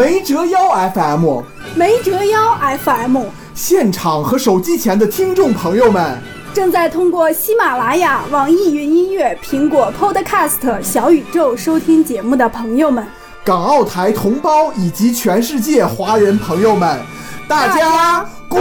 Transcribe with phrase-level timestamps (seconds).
[0.00, 1.42] 没折腰 FM，
[1.74, 3.18] 没折腰 FM，
[3.52, 6.16] 现场和手机前的听众朋友们，
[6.54, 13.06] 正在通过喜马拉雅、网易云音乐、苹果 Podcast、小宇宙收听节目的朋友们，
[13.44, 16.98] 港澳台同胞以及全世界华人朋友们，
[17.46, 18.58] 大家过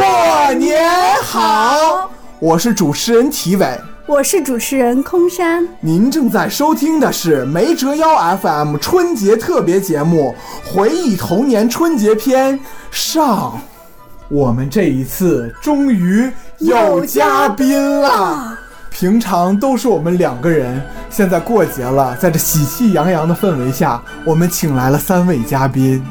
[0.55, 0.91] 年
[1.23, 2.11] 好！
[2.39, 3.65] 我是主持人体伟。
[4.09, 10.33] 我是主持人空山，您正在收听的是没折腰 FM 春节特别节目
[10.67, 12.57] 《回忆童年春节篇》
[12.89, 13.61] 上。
[14.27, 16.27] 我们这一次终于
[16.57, 18.57] 有嘉宾了，
[18.89, 26.03] 平常都是我们两个人，现在过节了，在这喜气洋洋的氛围下，我们请来了三位嘉宾。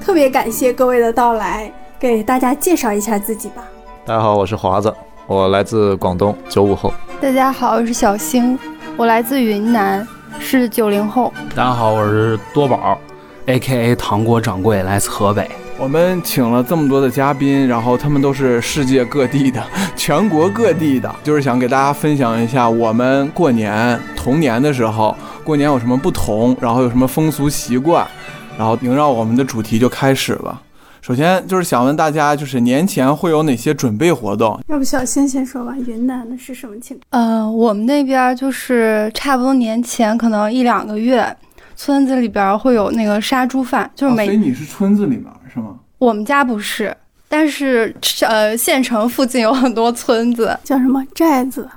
[0.00, 3.64] 特别感谢各位的到来，给大家介绍一下自己吧。
[4.06, 4.94] 大家好，我是华子，
[5.30, 6.92] 我来自广东，九五后。
[7.20, 8.58] 大家好，我是小星，
[8.96, 10.04] 我来自云南，
[10.40, 11.32] 是九零后。
[11.54, 12.98] 大家好，我是多宝
[13.46, 15.48] ，A.K.A 糖果掌柜，来自河北。
[15.78, 19.62] 我们请了这么多的嘉宾，然后他们都是世界各地的，
[19.94, 28.04] 全国各地的，就是想给大家分享一下我们过年童年的时候，过年有什么不同，然后有什么风俗习惯，
[28.58, 30.60] 然后萦绕我们的主题就开始了。
[31.10, 34.60] 首先就是想问大家，就是年前会有哪些准备活动？
[34.68, 37.20] 要不小新先说吧，云南的是什么情况？
[37.20, 41.36] 呃，我们那边就是差不多年前可能一两个月，
[41.74, 44.26] 村子里边会有那个杀猪饭，就是每。
[44.26, 45.74] 所以你是村子里面是吗？
[45.98, 51.68] 我们家不是，但是呃，县城附近有很多村子，叫什么寨子？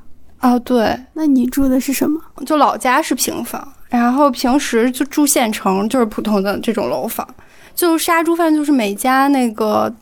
[0.42, 0.96] 哦，对。
[1.14, 2.22] 那你住的是什么？
[2.46, 7.28] 就老家是平房，然后平时就住县城，就是普通的这种楼房。
[7.76, 9.94] 就杀猪饭，就是每家那个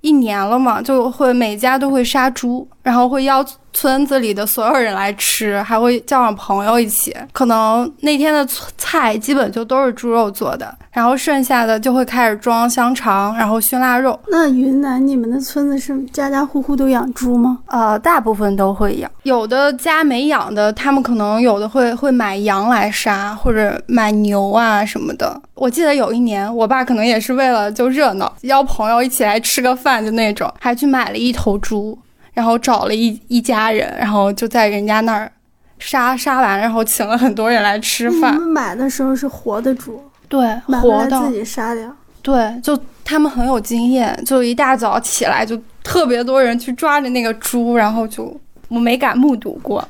[0.00, 7.14] 一年了嘛，就会每家都会杀猪，然后会邀村子里的所有人来吃，还会叫上朋友一起。
[7.32, 8.46] 可能那天的
[8.76, 10.74] 菜基本就都是猪肉做的。
[10.92, 14.18] 然后剩下的就会开始装香肠，然后熏腊肉。
[14.26, 17.60] 那云南你们的村子是家家户户都养猪吗？
[17.66, 25.40] 呃，大部分都会养，有的家没养的，他们可能有的会会买羊来杀，或者买牛啊什么的。
[25.54, 31.96] 我记得有一年，我爸可能也是为了就热闹，邀朋友一起来吃个饭，就那种，还去买了一头猪，
[32.32, 35.30] 然后找了一一家人，然后就在人家那儿
[35.78, 38.34] 杀杀完，然后请了很多人来吃饭。
[38.34, 40.02] 你们买的时候是活的猪。
[40.28, 40.40] 对，
[40.80, 41.90] 活的自己杀掉。
[42.22, 49.86] 对，就他们很有经验，就一大早起来就特别多人去抓着那个猪，然后就我没敢目睹过。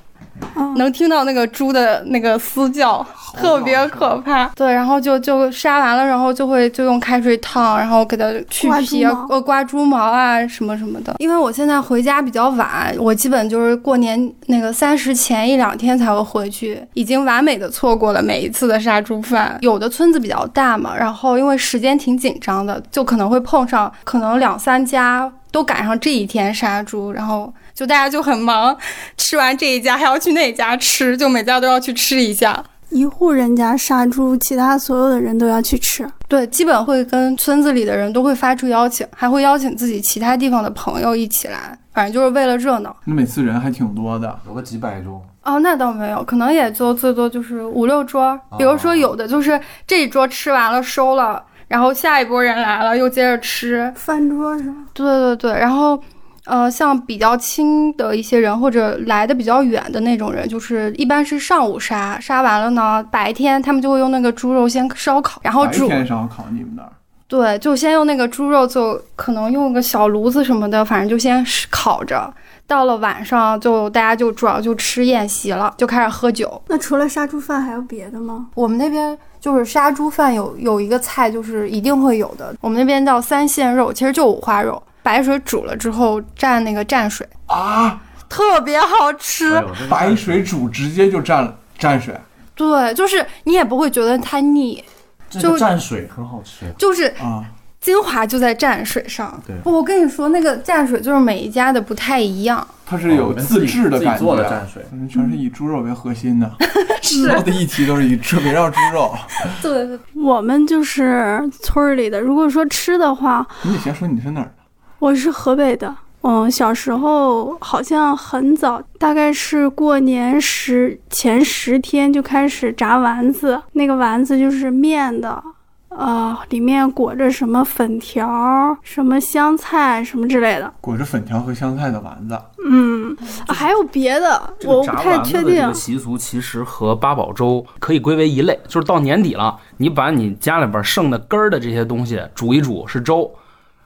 [0.77, 4.47] 能听到那个猪的那个嘶叫，特别可怕。
[4.55, 11.15] 对，然后就就杀完了，然后就会就用开水烫，然后给它去皮，呃，刮猪毛啊什么什么的。
[11.19, 19.59] 因为我现在回家比较晚，我基本就是过年那个三十前一两天才会回去，已经完美的错过了每一次的杀猪饭。
[19.61, 27.53] 有的村子比较大嘛，然后因为时间挺紧张的，就可能会碰上可能两三家都赶上这一天杀猪，然后。
[27.73, 28.77] 就大家就很忙，
[29.17, 32.63] 吃完这一家还要去那家吃，就每家都要去吃一下。
[32.91, 36.07] 一户人家杀猪，其他所有的人都要去吃。
[36.29, 42.95] 对，基本会跟村子里的人都会发出邀请，还会邀请自己其他地方的朋友一起来，反正就是为了热闹。
[43.07, 45.23] 那每次人还挺多的，有个几百桌。
[45.43, 48.39] 哦，那倒没有，可能也就最多就是五六桌。
[48.59, 54.89] 比如说有的就是这一桌吃完了收了，然后下一波人来了又接着吃，饭桌是吗？
[54.93, 55.99] 对对对，然后。
[56.47, 65.87] 呃，像比较亲的一些人，或者来的比较远的那种人，就是一般是上午杀，杀完了呢，白天他们就会用那个猪肉先烧烤，然后煮。
[65.87, 66.91] 白天烧烤，你们那儿？
[67.29, 72.33] 对，就先用那个猪肉，就可能用个小炉子什么的，反正就先烤着。
[72.67, 76.61] 到了晚上，就大家就主要就吃宴席了，就开始喝酒。
[76.69, 78.47] 那除了杀猪饭还有别的吗？
[78.55, 82.55] 我们那边就是杀猪饭有有一个菜，就是一定会有的。
[82.61, 84.81] 我们那边叫三鲜肉，其实就五花肉。
[85.03, 87.99] 白水煮了之后蘸那个蘸水啊，
[88.29, 89.59] 特别好吃。
[89.89, 92.15] 白水煮直接就蘸蘸水，
[92.55, 94.85] 对，就是你也不会觉得它腻，
[95.31, 96.67] 就蘸水很好吃。
[96.77, 97.43] 就是啊，
[97.81, 99.43] 精华就在蘸水上。
[99.47, 104.25] 对，我跟你说，那个蘸水就是每一家的不太一样，它是有自制的感觉。
[104.25, 106.51] 做的蘸水，全是以猪肉为核心的，
[107.01, 109.15] 是的议题都是以 围绕猪肉。
[109.63, 112.21] 对，我们就是村里的。
[112.21, 114.53] 如果说吃的话，你得先说你是哪儿的。
[114.99, 125.43] 我是河北的，嗯，小时候好像很早，大概是过年十前十天就开始炸丸子，那个丸子就是面的，
[125.91, 132.41] 呃，里面裹着什么粉条、什么香菜什么之类的，裹着粉条和香菜的丸子。
[132.65, 133.17] 嗯，
[133.47, 135.75] 啊还有别的，这个我不太确定的这个。
[135.75, 143.29] 习俗其实和八宝粥可以归为一类，就是到年底了，你把你家里边剩的根儿的这些东西煮一煮是粥，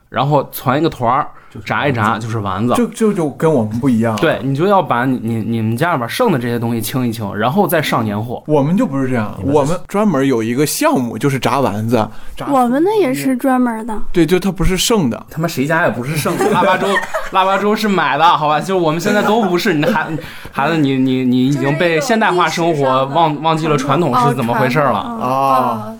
[0.09, 1.31] 然后攒一个团儿，
[1.63, 2.73] 炸一炸就是丸子。
[2.75, 4.15] 这这就跟我们不一样。
[4.17, 8.43] 对，你就要把你你你们家里边剩的这些东西清一清，然后再上年货。
[8.47, 16.87] 我们就不是这样，我们专门有一个项目就是炸丸子，炸我们那也是专门的，对，就它不是剩的，他妈谁家也不是剩的，腊八粥，
[17.31, 18.59] 腊八粥是买的，好吧？
[18.59, 20.07] 就我们现在都不是，你孩
[20.51, 24.99] 孩子，你你你已经被现代化生活忘忘记了传统是怎么回事了。
[24.99, 25.93] 啊，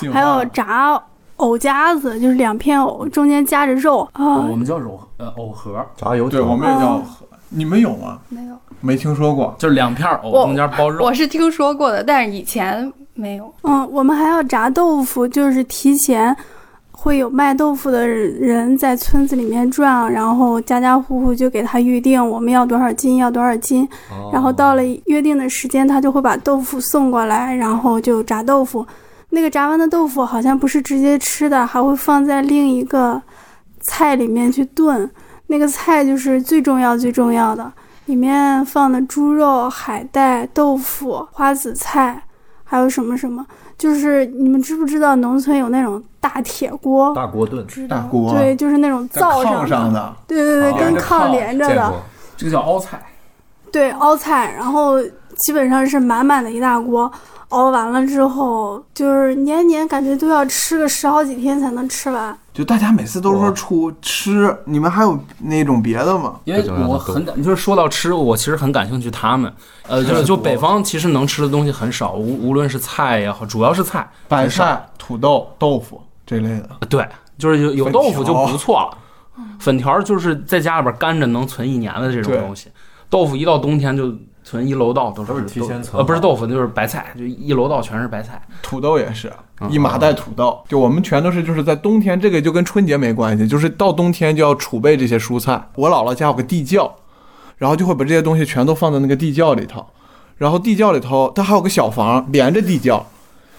[0.00, 1.00] 对，还有炸
[1.38, 4.54] 藕夹子，就是两片藕中间夹着肉啊我。
[4.54, 7.02] 们叫肉呃藕盒，炸油对，我，们也叫哦，
[7.48, 8.18] 你们有吗？
[8.28, 9.54] 没有，没听说过。
[9.58, 11.04] 就是两片藕我中间包肉。
[11.04, 13.52] 我是听说过的，但是以前没有。
[13.62, 16.36] 嗯，我们还要炸豆腐，就是提前
[16.90, 28.84] 会有卖豆腐的人在村子里面转，然后家家户户就给他预定我们要多少斤，要多少斤，哦然后到了约定的时间，他就会把豆腐送过来，然后就炸豆腐。
[29.30, 33.20] 那个炸完的豆腐好像不是直接吃的，还会放在另一个
[33.80, 35.10] 菜里面去炖。
[35.48, 37.72] 那个菜就是最重要最重要的，
[38.06, 42.22] 里面放的猪肉、海带、豆腐、花紫菜，
[42.64, 43.46] 还有什么什么。
[43.78, 47.14] 就是你们知不知道农村有那种大铁锅？
[47.14, 51.74] 大锅炖，大锅对，就是那种在灶炕上的，的，对对对，哦跟炕连着的。
[51.74, 52.02] 见过。
[52.36, 53.00] 这个叫凹菜，
[53.72, 55.00] 对，凹菜，然后
[55.36, 57.10] 基本上是满满的一大锅，
[57.48, 62.36] 熬完了之后，就是年年感觉都要吃个十好几天才能吃完。
[62.52, 66.40] 就大家每次都说出吃，你们还有那种别的吗？
[66.44, 69.52] 因为我很感，就是说到吃，我其实很感兴趣他们，
[69.86, 76.68] 呃，就就北方其实能吃的东西很少，无无论是菜也好，主要是菜，白菜、土豆、豆腐这类的。
[76.88, 77.06] 对，
[77.38, 78.98] 就是有有豆腐就不错了。
[79.60, 82.68] 粉条就是在家里边干着能存一年的这种东西，
[83.08, 84.12] 豆腐一到冬天就
[84.48, 88.40] 存一楼道都是都是提前都存呃不是豆腐就是白菜，就一楼道全是白菜。
[88.62, 89.30] 土豆也是
[89.60, 89.70] 嗯。
[89.70, 95.62] 一麻袋土豆，就我们全都是就是在冬天，这个就跟春节没关系，就是到冬天就要储备这些蔬菜。
[95.74, 96.90] 我姥姥家有个地窖，
[97.58, 99.84] 然后就会把这些东西全都放在那个地窖里头，
[100.38, 103.04] 然后地窖里头它还有个小房连着地窖，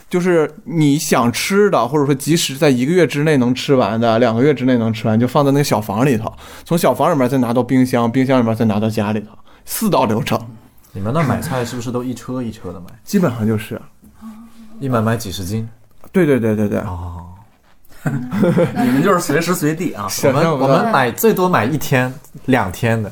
[0.09, 6.33] 就是你想吃的，或者说即使在一个月之内能吃完的，两个月之内能吃完，就放在那个小房里头，
[6.65, 9.27] 从小房里面再拿到冰箱，冰箱里面再拿到家里头，
[9.65, 10.39] 四道流程，
[10.99, 12.87] 你们那买菜是不是都一车一车的买？
[13.05, 13.81] 基本上就是。
[14.81, 15.65] 一买买几十斤？
[16.11, 17.23] 对对对对对，哦，
[18.03, 22.13] 你们就是随时随地啊， 我们我们买最多买一天、
[22.47, 23.09] 两天的，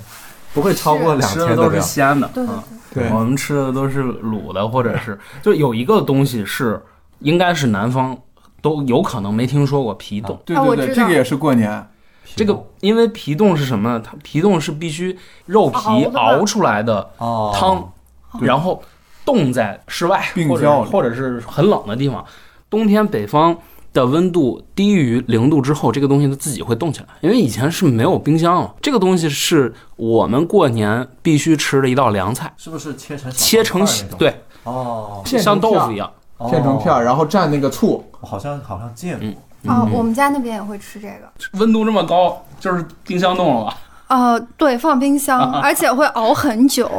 [0.54, 1.80] 不会超过两吃的都是。
[1.80, 2.30] 鲜的。
[2.34, 2.64] 对对嗯
[2.94, 6.82] 对我们吃的都是卤的，或者是就有一个东西是
[7.20, 8.18] 应该是南方
[8.62, 10.38] 都有可能没听说过皮冻。
[10.46, 11.88] 对对对，这个也是过年。
[12.36, 14.02] 这个因为皮冻是什么呢？
[14.04, 17.92] 它皮冻是必须肉皮熬出来的哦汤，
[18.40, 18.82] 对然后
[19.26, 22.24] 冻在室外或者或者是很冷的地方。
[22.70, 23.58] 冬天北方
[23.94, 28.76] 的温度低于零度之后，这个东西它自己会冻起来，因为以前是没有冰箱了。
[28.82, 33.86] 这个东西是我们过年必须吃的一道凉菜，是不是切成切成？
[34.18, 36.08] 对，哦，像豆腐一样。
[36.08, 36.14] 哦
[36.52, 39.42] 片成片儿，然后蘸那个醋，我好像好像见过。
[39.68, 41.60] 啊，嗯我们家那边也会吃这个。
[41.60, 43.78] 温度这么高，就是冰箱冻了吧？
[44.08, 46.90] 呃，对，放冰箱，而且会熬很久。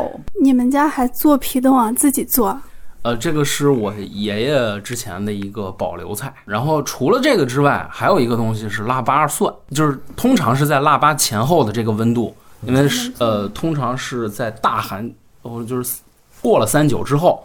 [0.43, 1.91] 你们家还做皮冻啊？
[1.93, 2.61] 自己做？
[3.03, 6.35] 呃，这个是我爷爷之前的一个保留菜。
[6.45, 15.11] 然后除了这个之外，还有一个东西是腊八蒜，就是通常是在腊八前后的这个温度，因为是呃，通常是在大寒，
[15.43, 16.01] 哦就是
[16.43, 17.43] 过了三九之后，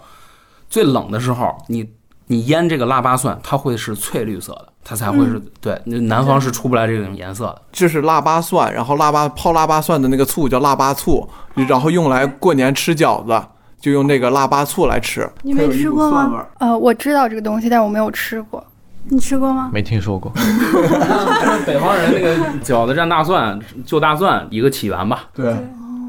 [0.69, 1.87] 最冷的时候，你
[2.27, 7.61] 你腌这个腊八蒜，它会是翠绿色的，它才会是、对，南方是出不来这种颜色的。
[7.71, 13.47] 这是腊八蒜，然后腊八泡腊八蒜的那个醋叫腊八醋，然后用来过年吃饺子，
[13.79, 15.29] 就用那个腊八醋来吃。
[15.41, 16.45] 你没吃过吗？
[16.59, 18.63] 呃，我知道这个东西，但我没有吃过。
[19.05, 19.69] 你吃过吗？
[19.73, 20.31] 没听说过。
[21.67, 25.25] 北方人那个饺子蘸大蒜，就大蒜一个起源吧。
[25.33, 25.53] 对，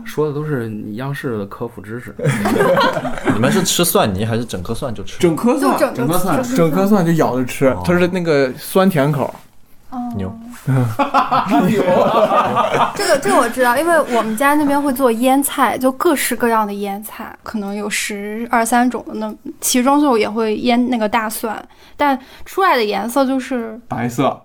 [0.05, 2.15] 说的都是央视的科普知识。
[3.33, 5.19] 你们是吃蒜泥还是整颗蒜就吃？
[5.19, 9.35] 整颗蒜，整整颗蒜整颗蒜就咬着吃哦，它是那个酸甜口。
[10.17, 10.33] 牛。
[12.97, 21.63] 这个这个我知道，因为我们家那边会做腌菜，就各式各样的腌菜，可能有十二三种的，那其中就也会腌那个大蒜，
[21.97, 24.41] 但出来的颜色就是白色，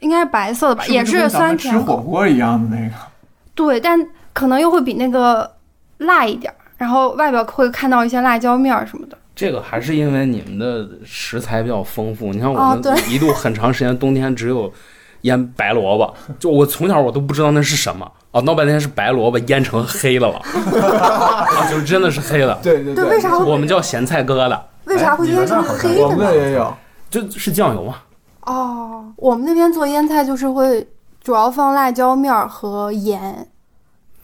[0.00, 1.80] 应该是白色的吧，也是酸甜吃甜。
[1.84, 2.94] 火锅一样的那个。
[3.54, 3.98] 对，但
[4.32, 5.50] 可能又会比那个
[5.98, 9.16] 辣一点儿，然后外表会看到一些辣椒面儿什么的。
[9.34, 12.32] 这个还是因为你们的食材比较丰富。
[12.32, 14.70] 你看我们一度很长时间冬天只有
[15.22, 20.36] 腌白萝卜，就我从小我都不知道那是什么啊，闹半天是白萝卜腌成黑的了，
[20.90, 22.58] 啊， 就是真的是黑的。
[22.62, 26.36] 对对对，为啥会我们叫咸菜疙瘩，为啥会腌成黑我们那的呢？
[26.36, 26.74] 也有。
[27.08, 27.96] 就是酱油嘛。
[28.42, 30.86] 哦，我们那边做腌菜就是会
[31.22, 33.46] 主要放辣椒面儿和盐，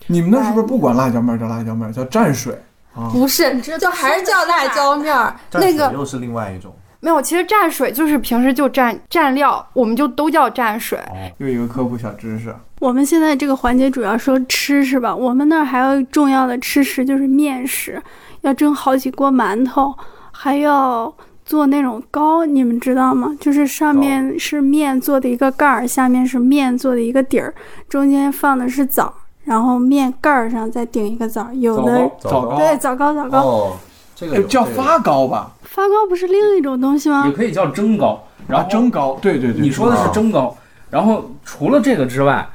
[0.08, 2.52] 你们那是不是不管辣椒面儿叫辣椒面儿，叫蘸水
[2.94, 3.08] 啊？
[3.12, 5.36] 不是，就还是叫辣椒面儿。
[5.52, 6.74] 那个又是另外一种。
[7.00, 10.98] 没有，其实蘸水就是平时就蘸蘸料，我们就都叫蘸水。
[11.36, 12.52] 又一个科普小知识。
[12.80, 15.14] 我们现在这个环节主要说吃是吧？
[15.14, 18.02] 我们那儿还有重要的吃食就是面食，
[18.40, 19.94] 要蒸好几锅馒头，
[20.32, 21.12] 还要
[21.44, 23.36] 做那种糕，你们知道吗？
[23.38, 27.54] 就是上面是面做的一个盖儿，下面是面做的一个底儿，
[27.88, 29.14] 中间放的是枣，
[29.48, 31.48] 然后面盖儿上再顶一个枣。
[31.54, 33.76] 有的枣糕对枣糕枣糕，哦，
[34.14, 35.50] 这个哎叫发糕吧？
[35.62, 37.32] 发糕不是另一种东西吗也？
[37.32, 39.18] 可以叫蒸糕，然啊，后蒸糕。
[39.22, 40.54] 对对对，你说的是蒸糕，
[40.90, 42.46] 然后除了这个之外，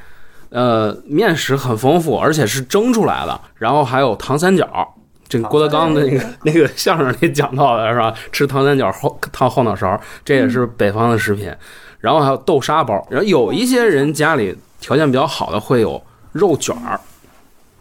[0.50, 4.94] 呃，面食很丰富，而且是蒸出来的，然后还有糖三角。
[5.28, 8.14] 这个郭德纲的那个 那个相声里讲到的是吧？
[8.32, 11.52] 吃糖三角后烫后脑勺，这也是北方的食品。
[12.00, 16.00] 然后还有豆沙包，然后有一些人家里条件比较好的会有
[16.34, 17.00] 肉卷儿，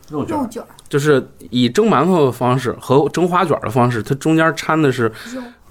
[0.09, 5.11] 肉卷儿，肉卷儿就是以蒸馒头的方式和蒸花卷儿的方式，它中间掺的是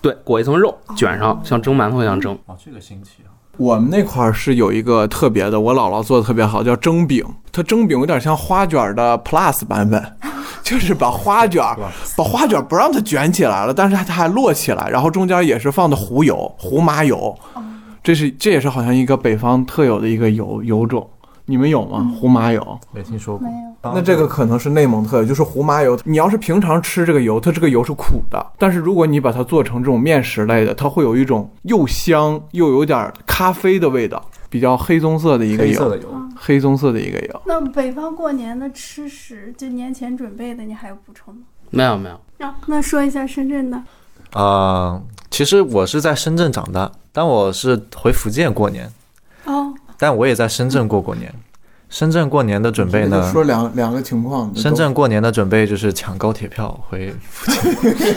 [0.02, 2.38] 对裹一层肉卷上，像蒸馒头一样蒸。
[2.48, 3.30] 哦，这个新奇啊。
[3.58, 7.24] 我们那块儿是有一个特别的，我姥姥做的特别好，叫蒸饼。
[7.52, 10.04] 它蒸饼有点像花卷的 Plus 版本，
[10.64, 11.78] 就是把花卷儿
[12.18, 17.38] 把花卷儿不让它卷起来了，但是它还摞起来，然后中间也是放的糊油、胡麻油。
[18.02, 21.08] 这是这也是好像一个北方特有的一个油油种，
[21.52, 22.10] 你们有吗？
[22.18, 22.80] 胡麻油？
[22.94, 23.46] 没听说过。
[23.84, 26.00] 那这个可能是内蒙特有，就是胡麻油。
[26.06, 36.04] 你要是平常吃这个油，它这个油是苦的，但是如果你把它做成这种面食类的，它会有一种又香又有点咖啡的味道，比较黑棕色的一个油，黑色的油，
[36.36, 37.42] 黑棕色的一个油。
[37.46, 41.42] 那北方过年的吃食，就年前准备的，你还有补充吗？
[41.70, 43.82] 没有没有，那，那说一下深圳的。
[44.32, 48.90] 啊、其实我是在深圳长大，但我是回福建过年，
[49.44, 51.32] 哦，但我也在深圳过过年。
[51.88, 53.32] 深圳过年的准备就呢？
[53.32, 54.52] 说两两个情况。
[54.56, 58.16] 深圳过年的准备就是抢高铁票回 福建。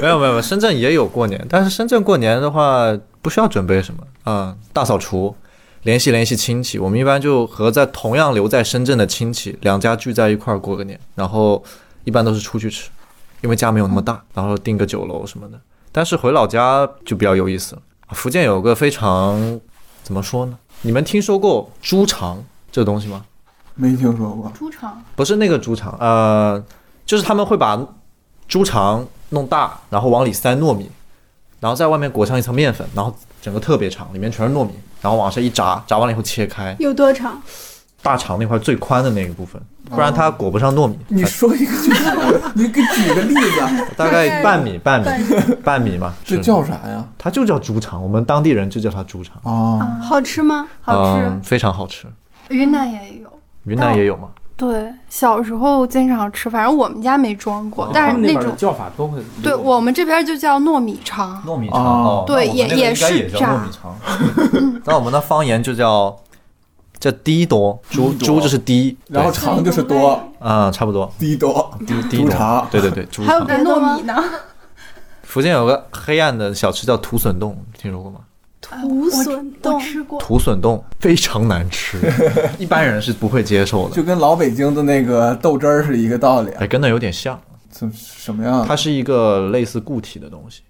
[0.00, 5.36] 没有没有没有，深圳也有过年，但是深圳过年的话不需要准备什么啊、大扫除，
[5.84, 6.76] 联系联系亲戚。
[6.80, 11.62] 我们一般就和在同样留在深圳的亲戚两家聚在一块儿过个年，然后
[12.02, 12.88] 一般都是出去吃，
[13.42, 15.60] 因为家没有那么大，然后订个酒楼什么的。
[15.92, 17.82] 但是回老家就比较有意思了。
[18.10, 19.60] 福建有个非常
[20.02, 20.58] 怎么说呢？
[20.82, 23.24] 你们听说过猪肠这个东西吗？
[23.74, 24.52] 没听说过。
[24.56, 25.02] 猪肠。
[25.16, 26.62] 不是那个猪肠，呃，
[27.06, 27.80] 就是他们会把
[28.46, 30.90] 猪肠弄大，然后往里塞糯米，
[31.60, 37.40] 然后在外面裹上一层面粉，然后整个特别长，里面全是糯米，然后往上一炸，炸完了以后切开，有多长？
[38.04, 40.98] 大肠那块最宽的那一部分，不然它裹不上糯米。
[41.08, 41.72] 你说一个
[42.54, 45.08] 你给举个例子， 大概半米，半米，
[45.64, 46.12] 半米嘛。
[46.22, 47.02] 这叫啥呀？
[47.16, 49.36] 它就叫猪肠，我们当地人就叫它猪肠。
[49.42, 50.68] 啊，好吃吗？
[50.82, 51.22] 好吃。
[51.24, 52.06] 嗯，非常好吃。
[52.50, 53.28] 云南也有，
[53.64, 54.28] 云南也有吗？
[54.56, 59.18] 对，小时候经常吃，反正我们家没装过，但是那种，边的叫法都会。
[59.42, 61.42] 对我们这边就叫糯米肠。
[61.44, 63.96] 糯米哦肠哦，对也也是炸糯米肠。
[64.84, 66.14] 那我们的方言就叫
[66.98, 73.46] 叫低多，猪猪就是低，然后对长就是多，啊，差不多低多，低低多猪肠，对对对，猪还有肠。
[73.46, 73.96] 别的吗？
[74.04, 74.24] 呢？
[75.22, 78.20] 福建有个黑暗的小吃叫土笋冻，听说过吗？
[78.60, 80.18] 土笋冻我吃过。
[80.18, 82.00] 土笋冻非常难吃，
[82.58, 83.94] 一般人是不会接受的。
[83.94, 86.50] 就跟老北京的那个豆汁儿是一个道理。
[86.52, 88.64] 哎，跟那有点像，怎什么样？
[88.66, 90.62] 它是一个类似固体的东西。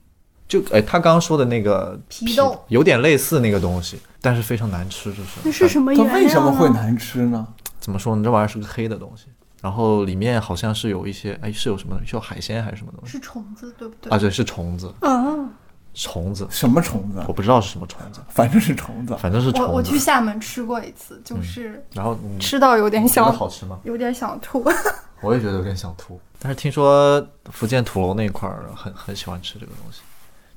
[0.49, 6.23] 就哎，他刚刚说的那个皮冻有点类似那个东西，但是非常难吃，这是那是什么它原料它？
[6.25, 7.47] 为什么会难吃呢？
[7.78, 8.25] 怎么说呢？
[8.25, 9.26] 这玩意儿是个黑的东西，
[9.61, 12.00] 然后里面好像是有一些，哎，是有什么？
[12.07, 13.12] 是有海鲜还是什么东西？
[13.12, 14.11] 是虫子，对不对？
[14.11, 15.47] 啊，对，是虫子，啊，
[15.93, 17.33] 虫子，什么虫子我？
[17.35, 19.14] 不知道是什么虫子，反正是虫子。
[19.19, 19.66] 反正是虫子。
[19.66, 23.78] 我我去厦门吃过一次，就是然后你吃到有点想，好吃吗？
[23.85, 24.64] 有点想吐。
[25.21, 26.21] 我也觉得有点想吐。
[26.38, 30.00] 但是听说福建土楼那块儿很很喜欢吃这个东西，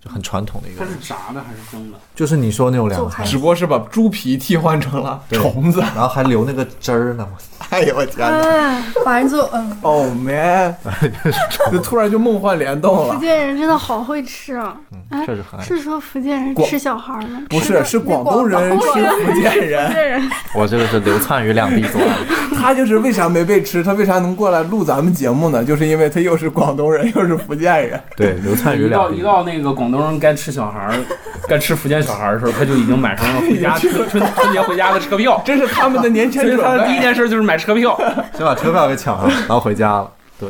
[0.03, 1.97] 就很传统的一个它，是炸的还是蒸的？
[2.13, 5.79] 就是你说那种凉菜，只不过是把猪皮替换成了虫子。
[5.79, 7.27] 然后还留那个汁儿呢。
[7.69, 10.73] 哎呦我天哪哎，反正就嗯，！Oh man！
[11.69, 13.19] 就突然就梦幻联动了福。
[13.19, 14.77] 建人真的好会吃啊！
[14.91, 15.75] 嗯，哎确实很爱吃。
[15.75, 17.41] 是说福建人吃小孩吗？
[17.49, 22.07] 不是，是广东人吃福建人，人我这个是流窜于两地做的。
[22.55, 23.83] 他就是为啥没被吃？
[23.83, 25.65] 他为啥能过来录咱们节目呢？
[25.65, 27.99] 就是因为他又是广东人，又是福建人。
[28.15, 29.19] 对，流窜于一到两地。
[29.19, 30.99] 一到那个广东人该吃小孩儿，
[31.47, 35.41] 该吃福建小孩儿的时候，他就已经买上了回家 春春春节回家的车票。
[35.45, 36.99] 这是他们的年前所以准他的第一。
[36.99, 37.97] 件事就是买车票。
[38.35, 40.11] 先把车票给抢了，然后回家了。
[40.39, 40.49] 对，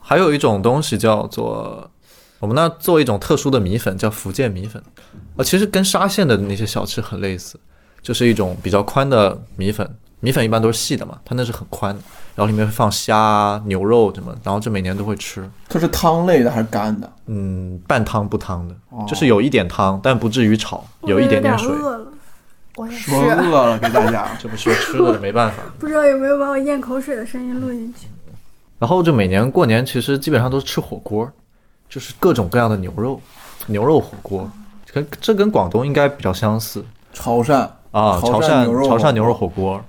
[0.00, 1.90] 还有一种东西叫做
[2.38, 4.82] 我们那做一种特殊的米粉，叫福建米粉。
[5.36, 7.58] 啊，其实跟沙县的那些小吃很类似，
[8.02, 9.88] 就是一种比较宽的米粉。
[10.20, 12.00] 米粉一般都是细的嘛，它那是很宽的，
[12.36, 15.48] 然后里面会放虾、牛肉什么，然后这每年都会吃。
[15.68, 17.10] 它是汤类的还是干的？
[17.26, 21.74] 嗯，半汤不汤的，哦就是有一点汤，但不至于炒，有一点点水我。
[21.74, 22.06] 饿了，
[22.76, 23.18] 我也是说。
[23.18, 24.28] 饿了给大家。
[24.38, 25.62] 这不说吃的没办法。
[25.80, 28.06] 不知道有没有把我咽口水的声音录进去。
[28.78, 31.26] 然后就每年过年，其实基本上都是吃火锅，
[31.88, 33.18] 就是各种各样的牛肉，
[33.64, 34.50] 牛肉火锅，
[34.92, 37.54] 跟这跟广东应该比较相似潮汕
[37.92, 38.20] 啊。
[38.20, 39.82] 潮汕汕牛肉潮汕牛肉火锅，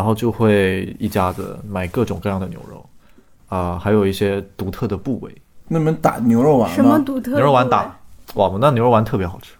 [0.00, 2.82] 然后就会一家子买各种各样的牛肉，
[3.50, 5.30] 啊，还有一些独特的部位。
[5.68, 6.98] 那你们打牛肉丸吗什么？
[7.00, 7.32] 独特？
[7.32, 7.82] 牛肉丸打，
[8.32, 9.52] 哇，我们那牛肉丸特别好吃，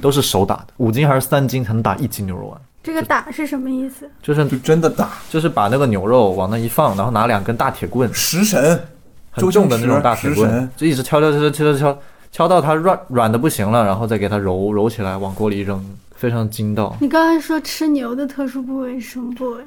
[0.00, 4.10] 都是手打的，五斤还是三斤才能打一斤牛肉丸，这个打是什么意思？
[4.22, 8.82] 就是就真的打就是把那个牛肉往那一放，然后拿两根大铁棍，食神，
[9.30, 11.98] 很重的那种大铁棍就一直敲敲敲敲敲敲
[12.30, 15.84] 敲到它软软的不行了，然后再给它揉揉起来，往锅里一扔，
[16.14, 16.96] 非常筋道。
[16.98, 19.62] 你刚才说吃牛的特殊部位是什么部位？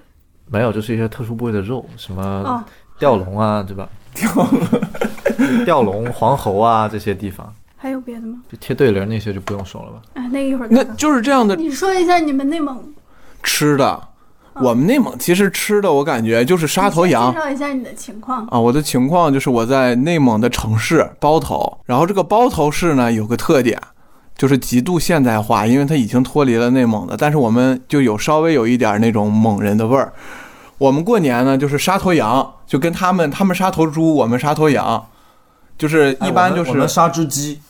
[0.47, 2.63] 没有，就是一些特殊部位的肉，什么哦，
[2.99, 3.89] 吊龙啊，对吧？
[4.13, 8.37] 吊龙、吊龙、黄喉啊这些地方，还有别的吗？
[8.49, 10.01] 就贴对联那些就不用说了吧。
[10.13, 12.81] 哎，那个一会儿那就是这样的你说一下你们内蒙
[13.43, 14.01] 吃的。
[14.61, 18.47] 我们内蒙其实吃的，我感觉就是沙头羊介绍一下你的情况。
[18.47, 18.57] 啊。
[18.57, 23.77] 我的情况就是我在内蒙的城市包头，然后这个包头市呢有个特点，
[24.37, 30.11] 就是极度现代化，因为它已经脱离了内蒙的，但是我们就有稍微有一点那种蒙人的味儿。
[30.77, 35.05] 我们过年呢就是杀头羊，就跟他们他们杀头猪，我们杀头羊，
[35.77, 37.61] 就是一般就是、哎我们杀只鸡，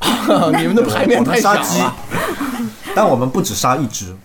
[0.56, 1.96] 你们的排面我太小们杀鸡了。，
[2.94, 4.16] 但我们不只杀一只。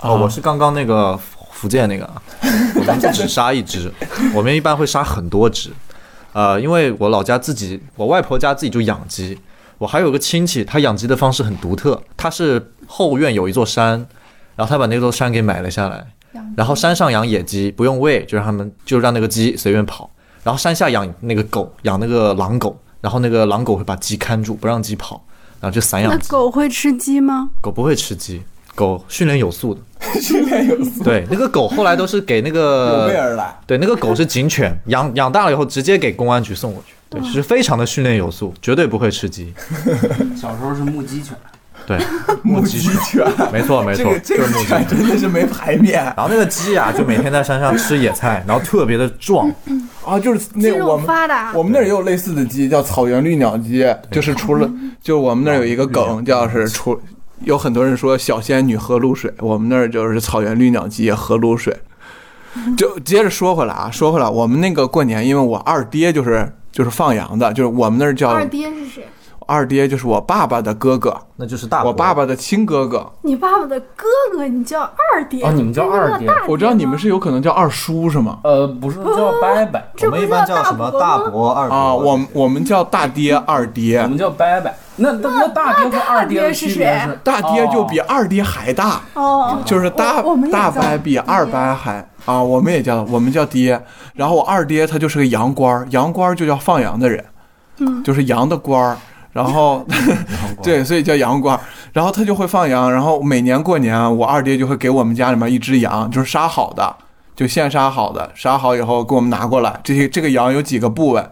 [0.00, 1.18] 哦，我是刚刚那个
[1.52, 2.20] 福建那个啊，
[2.74, 3.90] 我们不只杀一只，
[4.34, 5.70] 我们一般会杀很多只。
[6.34, 9.38] 呃，因为我老家自己，我外婆家自己就养鸡，
[9.82, 13.98] 我还有个亲戚，他养鸡的方式很独特，他是后院有一座山，
[14.54, 16.06] 然后他把那座山给买了下来，
[16.56, 20.08] 然后山上养野鸡，不用喂，就让他们就让那个鸡随便跑，
[20.44, 25.20] 然后山下养那个狗，养那个狼狗，然后那个狼狗会把鸡看住，不让鸡跑，
[25.60, 26.28] 然后就散养那。
[26.28, 27.50] 狗会吃鸡吗？
[27.60, 28.40] 狗不会吃鸡，
[28.76, 29.80] 狗训练有素的。
[30.20, 33.58] 训练有素，对，那个狗后来都是给那有备个，而来。
[33.66, 36.94] 对，那个狗是警犬，养养大了以后直接给公安局送过去。
[37.12, 39.52] 对，是非常的训练有素，绝对不会吃鸡。
[40.34, 41.36] 小时候是牧鸡犬，
[41.86, 41.98] 对，
[42.42, 44.66] 牧鸡犬，没错没错这个，这个就是目击。
[44.66, 49.52] 犬真的是没牌面然后那个鸡啊，就每天在山上吃野菜，然后特别的壮。
[50.04, 50.18] 啊！
[50.18, 51.52] 就是那我们发达。
[51.54, 54.68] 我们那儿也有类似的鸡，叫草原绿鸟鸡，就是除了
[55.00, 57.00] 就我们那儿有一个梗叫是除。
[57.44, 61.76] 有很多人说小仙女喝露水，我们那儿就是草原绿鸟鸡喝露水。
[62.76, 69.06] 就接着说回来啊，说回来，我们那个过年，因为我二爹就是就是放羊的，就是我们那儿叫二爹是谁？
[69.44, 73.04] 二爹，就是我爸爸的哥哥，那就是大我爸爸的亲哥哥。
[73.22, 75.44] 你爸爸的哥哥，你叫二爹。
[75.44, 78.38] 哦你们叫二爹这不大我知道你们是有可能叫二叔是吗？
[78.44, 84.70] 呃，不是叫伯伯，我们一般叫大伯二伯、二啊，我们我们叫大爹、二爹我，们叫伯伯。
[84.96, 89.00] 那那那大爹和二爹的区别是，大爹就比哦二爹还大。
[89.14, 93.80] 哦，就是大大叫伯比二伯还啊，我们也叫我们叫爹。
[94.14, 97.24] 然后我二爹他就是个羊倌儿，羊倌儿就叫放羊的人，
[97.78, 98.96] 嗯就是羊的官儿。
[99.32, 99.82] 然后
[100.62, 101.60] 对，所以叫羊倌儿。
[101.94, 106.94] 然后他就会放羊，然后每年过年，我二爹就会给我们家里面一只羊，就是杀好的，
[107.34, 109.80] 就现杀好的，杀好以后给我们拿过来。
[109.82, 111.24] 这些这个羊有几个部位？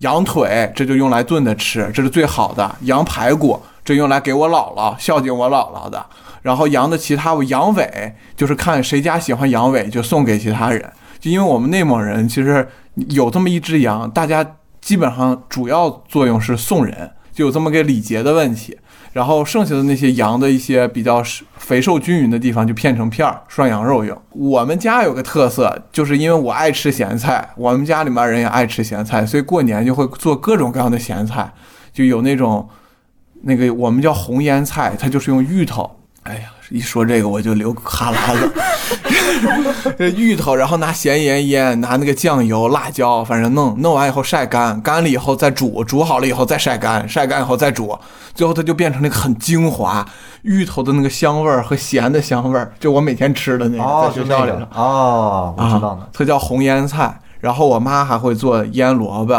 [0.00, 6.04] 羊腿这就用来炖的吃，这是最好的；羊排骨这用来给我姥姥孝敬我姥姥的。
[6.42, 10.90] 然后羊的其他羊尾就是看谁家喜欢羊尾就送给其他人。
[11.18, 12.66] 就因为我们内蒙人其实
[13.10, 14.44] 有这么一只羊，大家
[14.80, 18.78] 基本上主要作用是送人，就有这么个礼节的问题。
[19.12, 21.22] 然后剩下的那些羊的一些比较
[21.56, 24.16] 肥瘦均匀的地方就片成片儿涮羊肉用。
[24.30, 31.52] 我们家有个特色，就是因为我爱吃咸菜，我们家里面人也爱吃咸菜，所以过年就会做各种各样的咸菜，
[31.92, 32.68] 就有那种
[33.42, 35.98] 那个我们叫红腌菜，它就是用芋头。
[36.22, 38.52] 哎呀，一说这个我就流哈喇子。
[39.98, 47.98] 这芋头，然后拿咸盐腌，拿那个酱油、辣椒，反正弄弄完以后晒干，干了以后再煮，煮好了以后再晒干，晒干以后再煮，
[48.34, 50.06] 最后它就变成那个很精华
[50.42, 54.58] 芋头的那个香味儿和咸的香味儿，就我每天吃的那个，哦，在学校里头。
[54.74, 57.20] 哦，我知道啊呢。，它叫红腌菜。
[57.40, 59.32] 然后我妈还会做腌萝卜，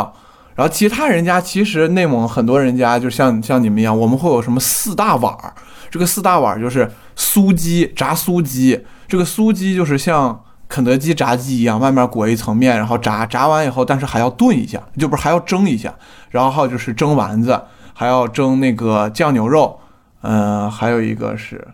[0.55, 5.51] 然然后其他人家其实内蒙很多人家就像像你们一样，我们会有什么四大碗儿，
[5.89, 6.87] 这个四大碗儿就是
[7.17, 8.79] 酥鸡炸酥鸡，
[9.11, 15.93] 这个酥鸡就是像肯德基炸鸡一样，外面裹一层面，然后炸，炸完以后，但是还要炖一下，就不是还要蒸一下，
[16.29, 17.61] 然后还有就是蒸丸子，
[17.93, 19.77] 还要蒸那个酱牛肉，
[20.21, 21.67] 嗯、还有一个是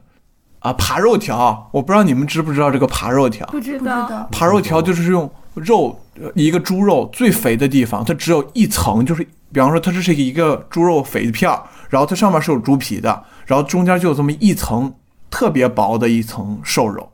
[0.62, 9.24] 啊扒肉条，我不知道你们知不知道这个扒肉条，不知道，扒肉条就是用肉，呃一个猪肉最肥的地方，它只有一层，就是
[9.54, 14.92] 比方说它这是一个猪肉肥片儿，然后它上面是有猪皮的，然后中间就有这么一层
[15.30, 17.08] 特别薄的一层瘦肉，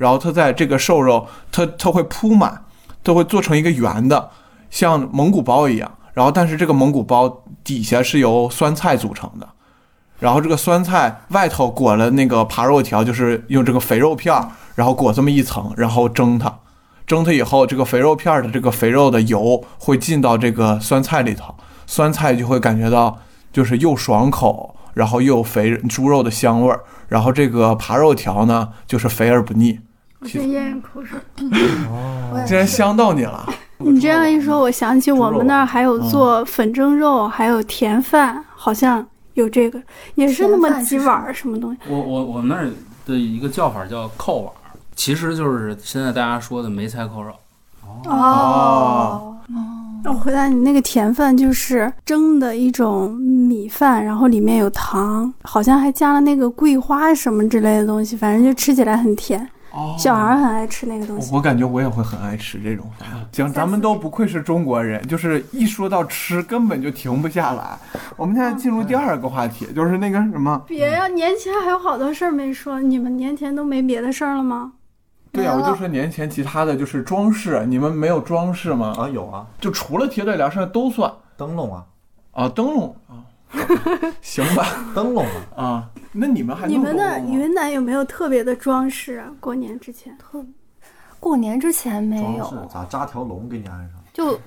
[0.00, 2.64] 然后它在这个瘦肉，它它会铺满，
[3.04, 4.30] 它会做成一个圆的，
[4.70, 9.46] 像蒙古包一样，然后但是这个蒙古包底下是由酸菜组成的。
[10.18, 16.50] 然后这个酸菜外头裹了那个扒肉条，就是用这个肥肉片儿，然后裹这么一层，然后蒸它。
[17.06, 21.54] 蒸它以后，这个肥肉片儿的这个肥肉的油会进到这个酸菜里头，
[21.86, 23.18] 酸菜就会感觉到
[23.52, 26.80] 就是又爽口，然后又肥猪肉的香味儿。
[27.08, 29.80] 然后这个扒肉条呢，就是肥而不腻。
[30.20, 31.18] 我先咽咽口水。
[32.32, 39.04] 我也竟然香到你了，你这样一说，我想起我们那儿还有嗯做粉蒸肉，还有甜饭，好像
[39.34, 39.80] 有这个，
[40.14, 41.78] 也是那么几碗儿什么东西。
[41.88, 42.68] 我我我们那儿
[43.06, 47.32] 的一个叫法叫扣碗儿，其实就是现在大家说的梅菜扣肉。
[48.04, 49.36] 哦，
[50.04, 59.48] 我回答你那个甜饭就是蒸的一种米饭，然后里面有糖，好像还加了那个桂花什么之类的东西，反正就吃起来很甜。
[59.72, 61.30] 哦小孩儿很爱吃那个东西。
[61.30, 63.08] 我我感觉我也会很爱吃这种饭。
[63.32, 67.78] 行，咱们都不愧是中国人，就是一说到吃根本就停不下来。
[68.16, 74.72] 我们现在进入第二个话题，就是那个什么，别呀、年前还有好多事儿没说，你们年前都没别的事儿了吗？
[75.32, 78.92] 对呀、我就说年前其他的就是装饰，你们没有装饰吗？
[78.98, 81.86] 啊，有啊，就除了贴对联，剩下都算灯笼啊，
[82.32, 83.22] 啊，灯笼啊，
[84.20, 89.30] 行吧灯笼啊，啊，那你们还你们那云南有没有特别的装饰啊？
[89.38, 90.44] 过年之前特，
[91.20, 94.00] 过年之前没装饰有，咋扎条龙给你安上？
[94.12, 94.38] 就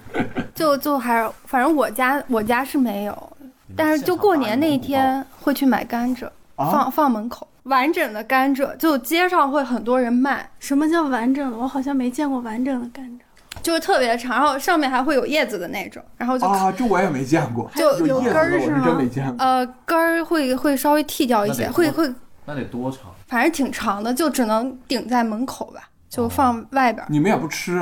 [0.54, 3.38] 就就还是，反正我家我家是没有，
[3.78, 6.26] 但是就过年那一天会去买甘蔗，
[6.58, 11.58] 啊放放门口，完整的甘蔗，就街上会很多人卖，什么叫完整的？
[11.58, 13.23] 我好像没见过完整的甘蔗。
[13.64, 19.44] 就是特别长，然后上面还会有叶子的那种，然后就、啊，这我也没见过，就有根儿是吗没见过。
[19.44, 22.14] 呃根儿会会稍微剃掉一些，会会
[22.46, 23.04] 那得多长？
[23.28, 27.08] 反正挺长的，就只能顶在门口吧，就放外边儿。
[27.10, 27.82] 你们也不吃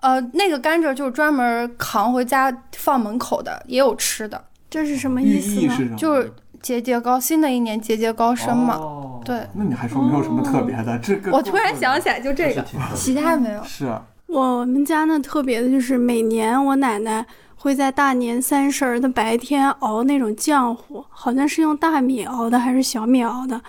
[0.00, 5.62] 呃，那个甘蔗就是专门扛回家放门口的，也有吃的，这是什么意思呢？
[5.62, 5.96] 意是什么？
[5.96, 8.74] 就是节节高新的一年节节高升嘛。
[8.74, 10.98] 哦对，那你还说没有什么特别的？
[10.98, 13.62] 这个我突然想起来，就这个，其他没有。
[13.62, 23.60] 是啊我们家呢特别的就是每年我奶奶会在大年三十儿的白天熬那种浆糊，好像是用大米熬的还是小米熬的，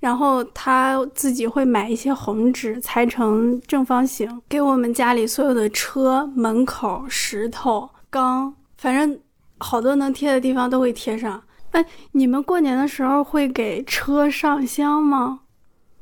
[0.00, 9.18] 然后她自己会买一些红纸裁成正方形，给我们家里所有的车门口、石头、缸，反正
[9.58, 11.42] 好多能贴的地方都会贴上。
[11.70, 15.40] 哎，你们过年的时候会给车上香吗？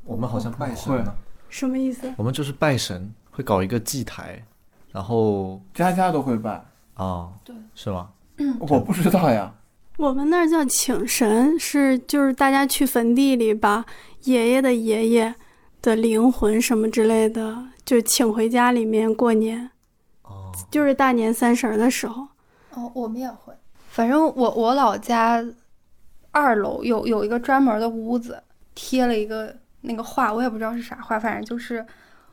[0.03, 1.13] 我们好像拜神呢，
[1.47, 2.13] 什么意思？
[2.17, 4.43] 我们就是拜神，会搞一个祭台，
[4.91, 6.63] 然后家家都会拜，
[6.93, 8.09] 啊，对，是吗？
[8.59, 9.53] 我不知道呀。
[9.97, 13.85] 我们那儿叫请神，是就是大家去坟地里把
[14.23, 15.35] 爷爷的爷爷
[15.81, 19.69] 的灵魂什么之类的，就请回家里面过年，
[20.23, 22.27] 哦，就是大年三十儿的时候。
[22.73, 23.53] 哦，我们也会。
[23.89, 25.43] 反正我我老家
[26.31, 28.41] 二楼有有一个专门的屋子，
[28.73, 31.85] 贴了一个那个画，我也不知道是啥画，反正就是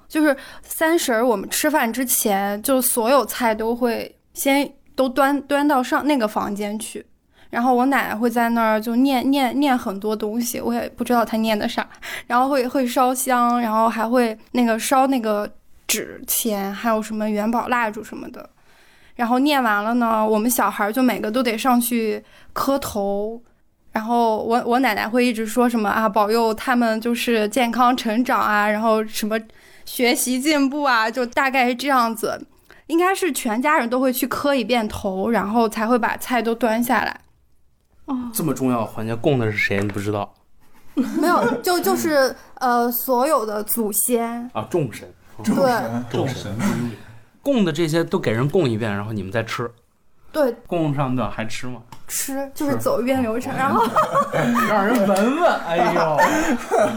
[0.09, 7.05] 就是三十儿我们吃饭之前，就所有菜都会先都端端到上那个房间去。
[7.51, 11.89] 然后我奶奶会在那儿就念念念很多东西，我也不知道她念的啥。
[12.27, 15.51] 然后会会烧香，然后还会那个烧那个
[15.87, 18.51] 纸钱，还有什么元宝蜡烛什么的。
[19.17, 23.43] 然后念完了呢，我们小孩儿就每个都得上去磕头。
[23.93, 29.41] 然后我我奶奶会一直说什么啊，保佑他们就是健康成长啊，然后什么
[29.89, 32.47] 学习进步啊，就大概是这样子。
[32.89, 37.21] 应该是全家人都会去磕一遍头，然后才会把菜都端下来。
[38.07, 39.81] 哦，这么重要的环节供的是谁？
[39.81, 40.33] 你不知道
[40.95, 44.67] 没有，就就是呃，所有的祖先，啊？
[44.71, 45.07] 众神，
[45.43, 46.57] 众对神，众神
[47.43, 49.71] 供的这些都给人供一遍，然后你们再吃，
[50.33, 51.83] 对，供上的还吃吗？
[52.09, 53.87] 吃就是走一遍流程，然后
[54.69, 55.53] 让人闻闻。
[55.67, 56.17] 哎呦，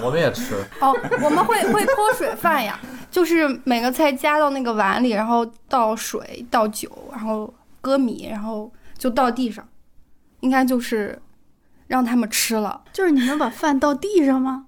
[0.03, 2.79] 我们也吃，哦，我们会会泼水饭呀，
[3.11, 9.67] 就是每个菜加到那个碗里，然后倒水倒酒，然后搁米，然后就倒地上，
[10.39, 11.21] 应该就是
[11.87, 12.81] 让他们吃了。
[12.93, 14.65] 就是你们把饭倒地上吗？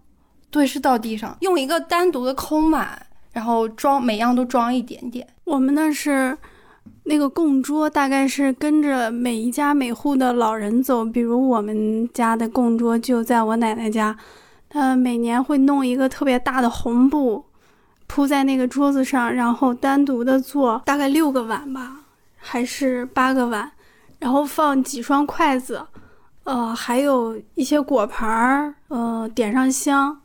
[0.51, 2.87] 对，是倒地上，用一个单独的空碗，
[3.31, 5.27] 然后装每样都装一点点。
[5.45, 6.37] 我们那是
[7.05, 11.03] 那个供桌，大概是跟着每一家每户的老人走。
[11.03, 14.17] 比如我们家的供桌就在我奶奶家，
[14.69, 17.43] 她每年会弄一个特别大的红布
[18.07, 22.01] 铺在那个桌子上，然后单独的做大概六个碗吧，
[22.37, 23.69] 还是八个碗，
[24.19, 25.85] 然后放几双筷子，
[26.45, 30.17] 呃，还有一些果盘儿，呃，点上香。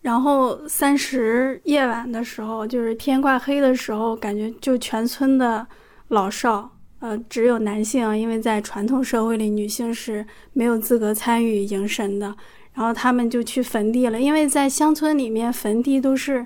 [0.00, 5.66] 然后三十夜晚的时候，就是天快黑的时候，感觉就全村的
[6.08, 12.34] 老少，呃，只有男性，因为在传统社会里，女性是没有资格参与迎神的。
[12.72, 16.44] 然后他们就去坟地了，因为在乡村里面，坟地都是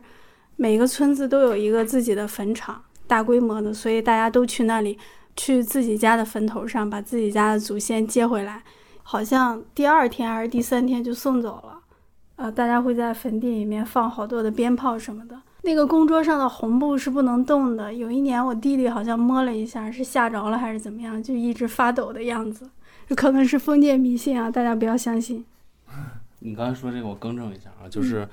[0.57, 4.99] 每个村子都有一个自己的坟场，大规模的，所以大家都去那里，
[5.37, 8.63] 去自己家的坟头上把自己家的祖先接回来，
[9.03, 11.81] 好像第二天还是第三天就送走了。
[12.37, 15.41] 呃，大家会在坟地里面放好多的鞭炮什么的。
[15.63, 17.93] 那个供桌上的红布是不能动的。
[17.93, 22.71] 有一年我弟弟好像摸了一下，是吓着了还是怎么样，就一直发抖的样子。
[23.17, 25.45] 可能是封建迷信啊，大家不要相信。
[26.41, 28.29] 你刚才说这个，我更正一下啊，就是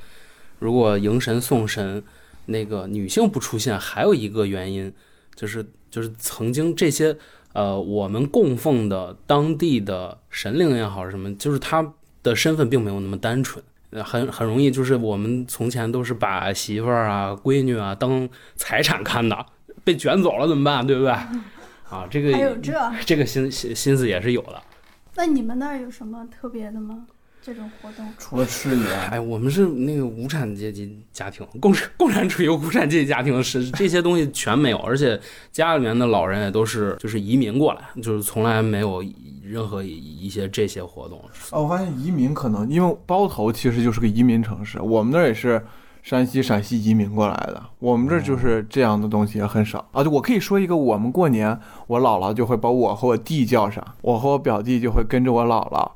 [0.59, 2.03] 如果迎神送神，
[2.45, 4.93] 那个女性不出现，还有一个原因，
[5.33, 7.17] 就是就是曾经这些
[7.53, 13.63] 呃我们供奉的当地的神灵也好什么，就是他的身份并没有那么单纯。
[14.03, 19.45] 很很容易，就是我们从前都是把媳妇儿啊、闺女啊当财产看的，
[19.83, 20.85] 被卷走了怎么办？
[20.85, 21.11] 对不对？
[21.11, 22.73] 啊，这个还有这
[23.05, 24.61] 这个心心心思也是有的。
[25.15, 27.05] 那你们那儿有什么特别的吗？
[27.45, 28.05] 这种活动？
[28.17, 35.19] 除了吃以外，哎，我们是那个无产阶级家庭，共共产主义无产阶级家庭是这些东西全没有，而且
[35.51, 39.03] 家里面的老人也都是就是移民过来，就是从来没有。
[39.47, 45.63] 任何一些这些活动哦，我发现移民可能因为包头其实就是个移民城市，我们那儿也是
[46.01, 50.03] 山西、陕西移民过来的，我们这就是这样的东西也很少啊。
[50.03, 51.55] 就我可以说一个，我们过年
[51.85, 55.91] 我姥姥就会把我和我弟叫上，我和我表弟就会跟着我姥姥。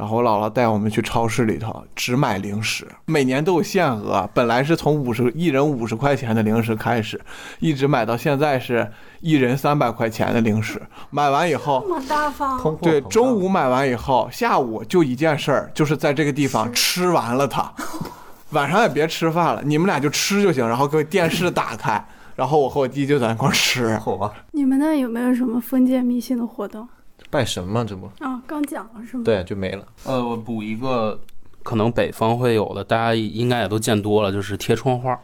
[0.00, 4.26] 然后我姥姥带我们去超市里头只买零食，每年都有限额。
[4.32, 7.20] 本来是从五十一人五十块钱的零食开始，
[7.58, 10.80] 一直买到现在是一人三百块钱的零食。
[11.10, 17.70] 买完以后这么大方，对，中午买完以后，下午就一件事儿，就是在这个地方吃完了它。
[18.52, 20.66] 晚上也别吃饭了，你们俩就吃就行。
[20.66, 22.02] 然后给电视打开，
[22.34, 23.94] 然后我和我弟就在那块吃。
[24.00, 24.32] 好吧。
[24.52, 26.88] 你们那有没有什么封建迷信的活动？
[27.30, 29.22] 拜神嘛，这不啊，刚讲了是吗？
[29.24, 29.86] 对，就没了。
[30.04, 31.16] 呃，我补一个，
[31.62, 35.16] 可能北方会有的，大家应该也都见多了，就是贴窗花。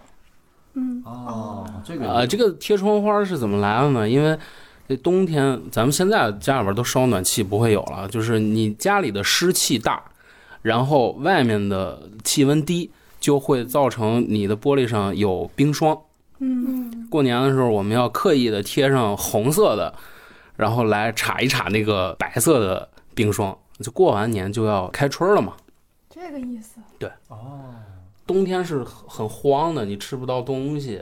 [0.75, 4.09] 嗯哦，这个啊，这个贴窗花是怎么来的呢？
[4.09, 4.39] 因为
[4.89, 8.07] 这冬天，咱们现在家里边都烧暖气，不会有了。
[8.09, 10.01] 就是你家里的湿气大，
[10.63, 12.89] 然后外面的气温低，
[13.19, 15.99] 就会造成你的玻璃上有冰霜。
[16.39, 19.93] 嗯，过年的时候，我们要刻意的贴上红色的。
[20.57, 25.55] 然后来查一查那个白色的冰霜，就过完年就要开春了嘛。
[26.09, 26.81] 这个意思。
[26.99, 27.11] 对。
[27.29, 27.75] 哦。
[28.27, 31.01] 冬天是很慌的，你吃不到东西，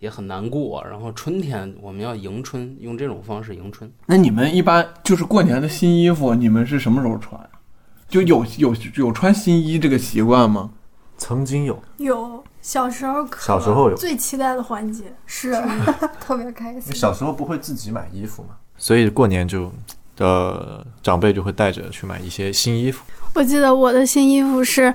[0.00, 0.84] 也很难过。
[0.84, 3.88] 然后春天我们要迎春，用这种方式迎春。
[4.06, 7.40] 那你们一般就是过年的新衣服，你们是什么时候穿
[8.08, 10.70] 就有有有穿新衣这个习惯吗？
[11.16, 11.80] 曾经有。
[11.98, 12.42] 有。
[12.60, 13.96] 小时候可，小时候有。
[13.96, 15.52] 最期待的环节是
[16.18, 16.92] 特别开心。
[16.92, 18.56] 小时候不会自己买衣服嘛？
[18.76, 19.72] 所以过年就，
[20.18, 23.04] 呃，长辈就会带着去买一些新衣服。
[23.34, 24.92] 我记得我的新衣服是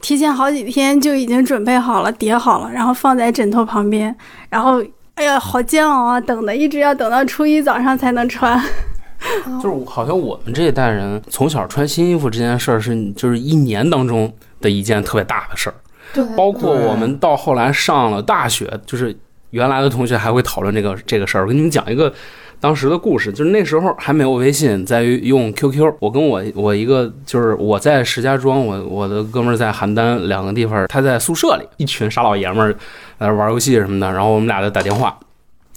[0.00, 4.14] 提前好几天就已经准备好了，叠好了，然后放在枕头旁边。
[4.48, 4.82] 然后，
[5.14, 6.20] 哎呀，好煎熬啊！
[6.20, 8.60] 等的一直要等到初一早上才能穿。
[9.62, 15.74] 就是好像我们这一代人从小穿新衣服这件事儿是，就是一年当中的一件特别大的事儿。
[16.12, 19.16] 对，包括我们到后来上了大学，就是
[19.50, 21.42] 原来的同学还会讨论这个这个事儿。
[21.42, 22.12] 我跟你们讲一个。
[22.58, 25.94] 当时的故事就是那时候还没有微信，在于用 QQ。
[26.00, 32.74] 我跟我我一个就是我在石家庄，我我的哥们儿在邯郸，两个地方，他在宿舍里，一群傻老爷们儿
[33.20, 35.16] 在玩游戏什么的，然后我们俩在打电话。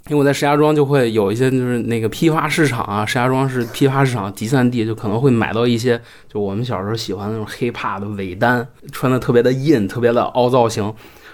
[0.08, 10.92] 因为我在石家庄就会有一些就是那个批发市场啊，石家庄是批发市场集散地，就可能会买到一些就我们小时候喜欢那种黑怕的尾单，穿的特别的硬，特别的凹造型。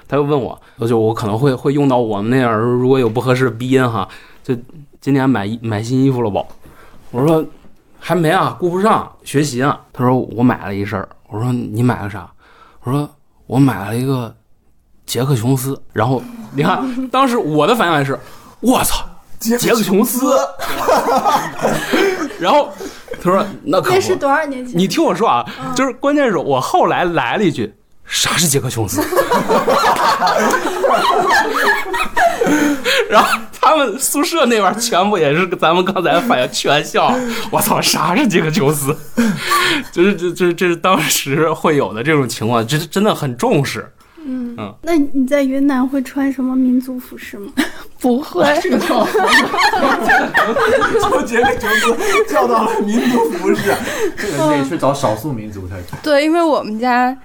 [0.08, 4.10] 他就问我，就我可能会会用到我们那样，如果有不合适的鼻音哈，
[4.44, 4.54] 就。
[5.06, 6.44] 今年买衣买新衣服了不？
[7.12, 7.46] 我说
[8.00, 9.80] 还没啊，顾不上学习啊。
[9.94, 11.00] 他说我买了一身。
[11.30, 12.28] 我说你买了啥？
[12.82, 13.08] 我说
[13.46, 14.36] 我买了一个
[15.06, 15.80] 杰克琼斯。
[15.94, 16.24] 然后
[16.56, 18.20] 你看，当时我的反应是，
[18.62, 19.06] 我操，
[19.38, 20.36] 杰杰克琼斯。
[22.40, 22.70] 然后
[23.22, 24.76] 他说那可不，那是多少年前？
[24.76, 27.72] 你听我说啊，就是关键是我后来来了一句。
[28.08, 29.02] 啥是杰克琼斯？
[33.10, 37.14] 然后他们宿舍那边全部也是咱们刚才反应全校。
[37.52, 38.96] 我操，啥是杰克琼斯？
[39.92, 43.92] 就是这这这是当时会有的这种情况，这真的很重视。
[44.28, 47.52] 嗯嗯，那你在云南会穿什么民族服饰吗？
[48.02, 49.06] 不会，这个叫
[51.00, 53.74] 叫杰克琼斯叫到了民族服饰，
[54.18, 55.76] 这个你得去找少数民族才。
[56.02, 57.16] 对，因为我们家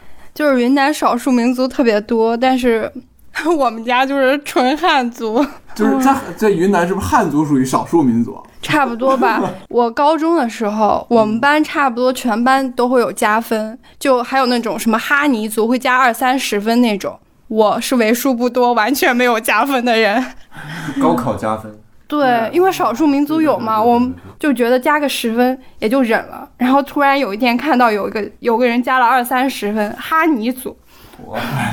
[0.40, 2.90] 就是云南少数民族特别多，但是
[3.58, 5.44] 我们家就是纯汉族，
[5.76, 8.42] 就是在在云南是不是汉族属于少数民族？
[8.62, 9.42] 差不多吧。
[9.68, 17.20] 我高中的时候，我们班差不多全班都会有加分，就还有那种什么哈尼族会加二三十分那种。
[17.48, 20.24] 我是为数不多完全没有加分的人。
[21.02, 21.70] 高考加分。
[22.10, 26.46] 对，因为少数民族有嘛，我们就觉得加个十分也就忍了。
[26.56, 30.76] 然后突然有一天看到有一个有个人加了二三十分，哈尼族，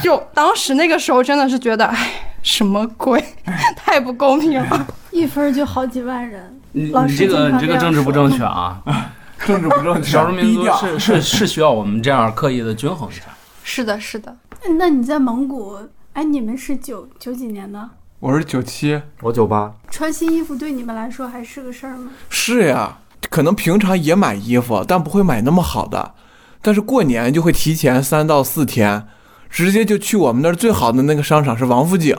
[0.04, 2.12] 就当时那个时候真的是觉得，哎，
[2.44, 3.22] 什么鬼，
[3.76, 6.60] 太不公平了， 一分就好几万人。
[6.74, 8.80] 你你这个你这个政治不正确啊！
[9.44, 13.24] 政治不正确，少数民族是是是需要我们这样刻意的均衡一下。
[13.64, 14.36] 是的，是的。
[14.78, 15.78] 那你在蒙古，
[16.14, 17.90] 哎，你们是九九几年的？
[18.20, 19.72] 我是九七，我九八。
[19.92, 22.10] 穿新衣服对你们来说还是个事儿吗？
[22.30, 22.98] 是呀，
[23.30, 26.16] 可能平常也买衣服，但不会买那么好的。
[26.60, 29.08] 但是过年就会提前三到四天，
[29.52, 32.18] 直接就去我们那儿最好的那个商场是王府井，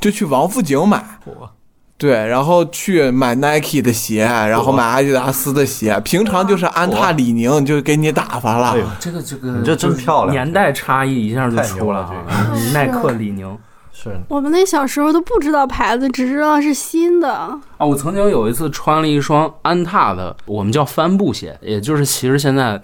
[0.00, 1.04] 就去王府井买。
[1.98, 6.00] 对，然后去买 Nike 的鞋，然后买阿迪达斯的鞋。
[6.02, 8.70] 平常就是安踏、李宁就给你打发了。
[8.70, 12.24] 哎呦，这个这个，你这真漂亮，年代差异一下就出来了。
[12.72, 13.54] 耐克、李宁
[14.10, 17.32] 是我们那小时候都不知道牌子，只知道是新的。
[17.32, 22.80] 啊，我曾经有一次穿了一双安踏的，我们叫帆布鞋，也就是其实现在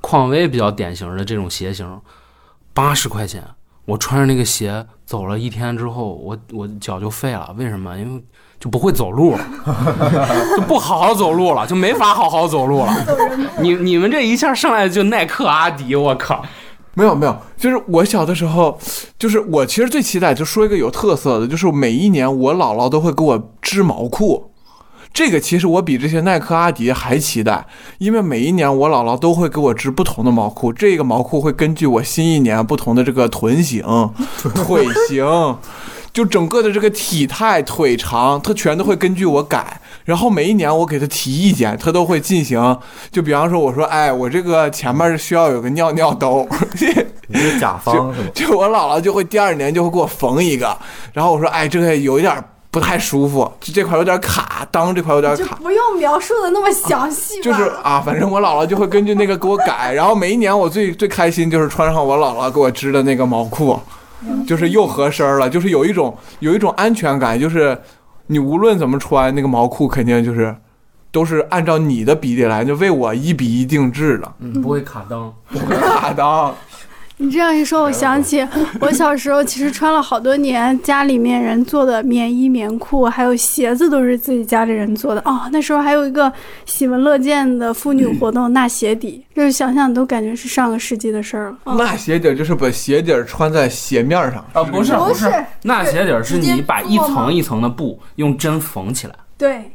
[0.00, 2.00] 匡威比较典型的这种鞋型，
[2.72, 3.42] 八十块钱。
[3.86, 7.54] 我穿着那个鞋走了一天之后，我我脚就废了。
[7.56, 7.96] 为什么？
[7.96, 8.22] 因为
[8.60, 9.40] 就不会走路了，
[10.56, 12.94] 就不好好走路了，就没法好好走路了。
[13.62, 16.44] 你你们这一下上来就耐克、阿迪，我靠！
[16.98, 18.76] 没有没有，就是我小的时候，
[19.16, 24.50] 就是我其实最期待，就说一个有特色的，就是每一年我姥姥都会给我织毛裤。
[25.12, 27.64] 这个其实我比这些耐克、阿迪还期待，
[27.98, 30.72] 因为每一年我姥姥都会给我织不同的毛裤。
[30.72, 33.80] 这个毛裤会根据我新一年不同的这个臀型、
[34.66, 35.24] 腿型，
[36.12, 39.80] 就整个的这个体态、腿长，它全都会根据我改。
[40.08, 42.58] 然后每一年我给他提意见，他都会进行。
[43.10, 46.48] 就比方说，我说，哎，我这个前面需要有个尿尿兜，
[47.28, 48.28] 你是甲方是吗？
[48.34, 50.74] 就我姥姥就会第二年就会给我缝一个。
[51.12, 52.42] 然后我说，哎，这个有一点。
[52.70, 55.56] 不太舒服，就这块有点卡，裆这块有点卡。
[55.56, 57.40] 不用描述的那么详细。
[57.42, 63.80] 就是啊，反正我姥姥就会根据那个给我改，然后每一年我最最开心就是穿上我姥姥给我织的那个毛裤，
[64.46, 67.76] 就是又合身了，就是有一种有一种安全感，就是
[68.28, 70.54] 你无论怎么穿那个毛裤，肯定就是
[71.10, 76.52] 都是按照你的比例来，就为我一比一定制的，嗯，不会卡裆，不会卡裆。
[77.20, 78.46] 你这样一说，我想起
[78.80, 85.20] 我小时候其实穿了好多年家里面人做的棉衣、棉裤，还有鞋子都是自己家里人做的。
[85.24, 86.32] 哦，那时候还有一个
[86.64, 91.74] 喜闻乐见的妇女活动——纳鞋底，就是想想都感觉是上个世纪的事儿了。
[91.74, 94.62] 纳鞋底就是把鞋底穿在鞋面上啊？
[94.62, 95.28] 不是不是，
[95.62, 99.72] 纳鞋底是你把一层一层的布用针缝起来，对，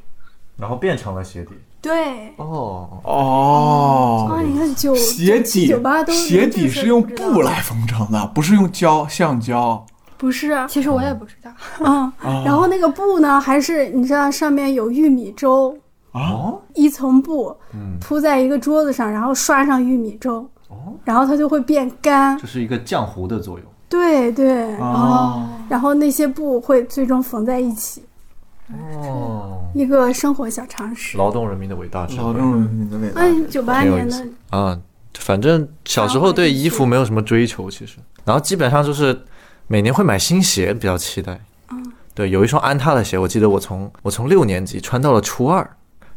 [0.58, 1.50] 然后变成了鞋底。
[1.84, 4.42] 对哦哦啊！
[4.42, 9.86] 你看九鞋底九八都鞋底是用布来缝成的，不是用胶橡胶。
[10.18, 11.52] 不是，其实我也不知道。
[11.82, 12.10] 嗯，
[12.46, 15.78] 然后那个布呢，还是你知道上面有玉米粥
[16.14, 17.54] 啊，一层布
[18.00, 20.48] 铺在一个桌子上，然后刷上玉米粥，
[21.04, 22.38] 然后它就会变干。
[22.40, 23.68] 这是一个浆糊的作用。
[23.90, 28.02] 对对哦，然后那些布会最终缝在一起。
[28.72, 33.22] 哦，一个生活小常识，劳动人民的伟大智慧，劳动人民的伟大。
[33.22, 34.28] 哎，九八年的。
[34.52, 34.80] 啊，
[35.18, 39.20] 反正小时候对衣服没有什么追求，其实，然后基本上就是
[39.68, 41.40] 每年会买新鞋，比较期待。
[41.72, 45.68] 嗯，对，有一双安踏的鞋，我记得我从我从六年级穿到了初二，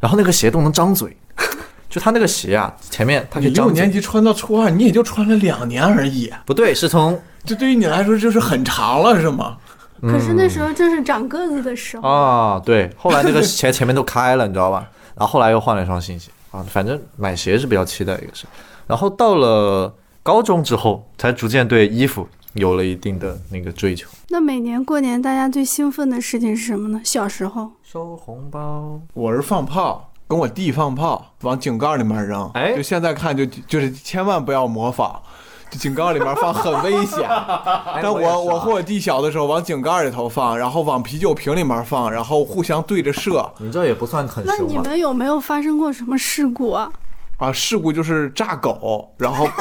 [0.01, 1.17] 然后那个鞋都能张嘴，
[1.89, 6.31] 就他那个鞋啊，前面它可以张六年级穿到初二，你也就穿了两年而已。
[6.45, 9.57] 不对，是从这对于你来说就是很长了，是吗？
[10.03, 14.89] 可是那时候正是长个子的时候啊，对，后来那个鞋前面都开了，你知道吧？
[15.15, 18.47] 然后后来又换了一双新鞋啊，反正买鞋是比较期待一个事。
[18.87, 24.09] 然后到了高中之后，才逐渐对衣服有了一定的那个追求。
[24.29, 27.01] 那每年过年大家最兴奋的事情是什么呢？
[27.03, 32.51] 小时候，收红包，我是放炮，跟我弟放炮，往井盖里面扔。
[32.55, 35.23] 哎就现在看就就是千万不要模仿。
[35.71, 37.29] 就井盖里面放很危险，
[38.03, 44.57] 但我我我和我弟小的时候往井盖里头放，然后往啤酒瓶里面放，然后互相对着射你这也不算很那。
[44.59, 46.91] 你们有没有发生过什么事故啊？
[47.39, 49.47] 啊，事故就是炸狗，然后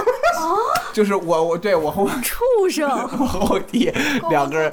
[0.96, 2.40] 就是我我对我和我畜
[2.72, 2.90] 生！
[3.20, 3.92] 我和我弟
[4.30, 4.72] 两个人，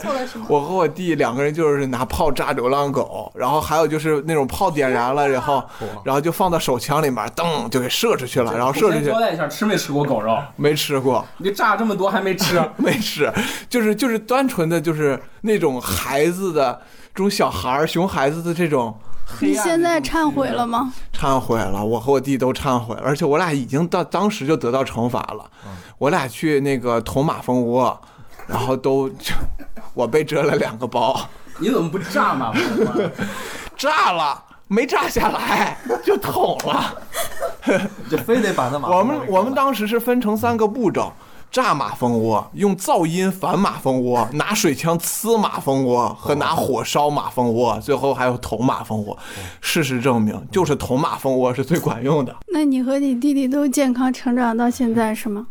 [0.48, 5.60] 我和我弟两个人就是拿炮炸流浪狗，然后还有就是那种炮点燃了，然后
[6.04, 10.38] 然后就放到手枪里面，噔就给射出去了，然后射出去交代一下，吃没吃过狗肉？
[10.54, 12.62] 没吃过，你炸这么多还没吃？
[12.78, 13.28] 没吃，
[13.68, 16.80] 就是就是单纯的就是那种孩子的
[17.12, 18.96] 这种小孩儿熊孩子的这种
[19.38, 20.92] 黑暗你现在忏悔了吗？
[21.12, 25.50] 忏悔了，我和我弟都忏悔了，而且我俩已经到当时就得到惩罚了。
[25.98, 28.00] 我俩去那个捅马蜂窝，
[28.46, 29.32] 然后都就
[29.94, 31.28] 我被蛰了两个包，
[31.58, 33.10] 你怎么不炸马蜂窝？
[33.76, 36.94] 炸了没炸下来就捅了。
[38.10, 41.12] 就非得把那马我们我们当时是分成三个步骤。
[41.52, 49.16] 炸马蜂窝，用噪音反马蜂窝， 拿水枪呲马蜂窝和拿火烧马蜂窝，最后还有捅马蜂窝。
[49.60, 52.34] 事实证明，就是捅马蜂窝是最管用的。
[52.48, 55.46] 那你和你弟弟都健康成长到现在是吗？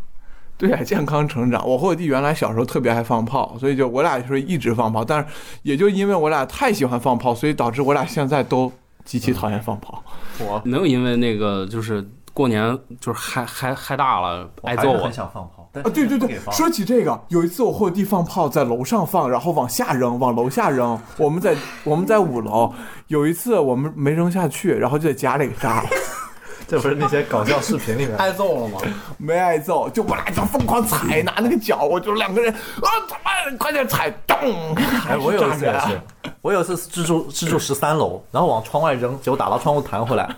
[0.57, 1.67] 对啊，健康成长。
[1.67, 5.05] 我和我弟原来小时候特别爱放炮，所以就我俩就是一直放炮。
[5.05, 5.27] 但是
[5.61, 8.71] 也就因为我俩太喜欢放炮，所以导致我俩现在都
[9.05, 10.03] 极其讨厌放炮。
[10.39, 15.13] 我没有因为那个就是过年就是嗨嗨嗨大了挨揍啊我很。
[15.13, 20.99] 想放炮，但啊，对对对说起这个，有一次我和我弟放炮，在楼上放，然后往下扔，往楼下扔。
[21.17, 22.73] 我们在我们在五楼，
[23.07, 25.89] 有一次我们没扔下去，然后就在家里给炸了，
[26.67, 28.79] 这不是那些搞笑视频里面挨揍了吗？
[29.17, 32.51] 没挨揍，就我俩就疯狂踩，拿那个脚，我就两个人
[32.81, 34.75] 啊，他妈快点踩，咚！
[35.07, 36.01] 哎，我有一次也是，
[36.41, 40.29] 我有一次是住是住十三楼，然后往窗外扔，结果打到窗户弹回来，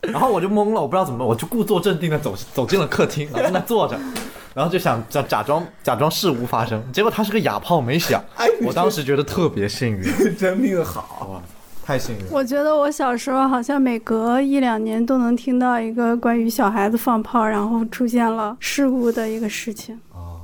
[0.00, 3.98] 然后我就懵了，我不知道怎么，我就故作镇定的走走进了客厅，然后在那坐着，
[4.54, 8.22] 然后就想假假装假装事无发生，结果他是个哑炮没响，
[8.62, 10.02] 我当时觉得特别幸运，
[10.36, 11.28] 真命好。
[11.32, 11.40] 哇
[11.84, 12.28] 太幸运了。
[12.30, 19.98] 我觉得我小时候好像每隔一两年都能听到一个关于小孩子放炮然后出现了事故的一个事情。
[20.12, 20.40] 哦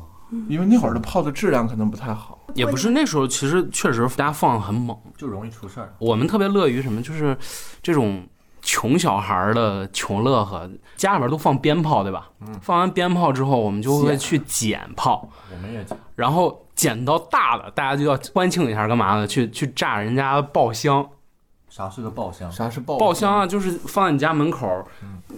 [0.48, 2.38] 因为那会儿的炮的质量可能不太好。
[2.54, 4.96] 也不是那时候，其实确实大家放很猛。
[5.18, 5.92] 就容易出事儿。
[5.98, 7.36] 我们特别乐于什么，就是
[7.82, 8.26] 这种
[8.64, 12.28] 穷小孩儿的穷乐呵，家里面都放鞭炮，对吧？
[12.60, 19.26] 放完鞭炮之后，我们就会去捡炮，我们也捡，然后捡到大的，大家就要欢庆一下，干嘛呢？
[19.26, 21.06] 去去炸人家的爆箱。
[21.68, 22.50] 啥是个爆箱？
[22.50, 24.66] 啥是爆爆箱啊，就是放在你家门口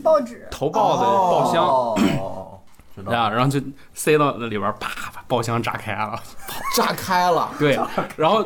[0.04, 1.64] 报纸投爆的爆箱。
[1.64, 2.58] 哦哦哦，
[2.94, 3.18] 知道。
[3.18, 3.60] 啊，然后就
[3.94, 6.20] 塞到那里边，啪把爆箱炸开了。
[6.76, 7.78] 炸开了，对，
[8.16, 8.44] 然后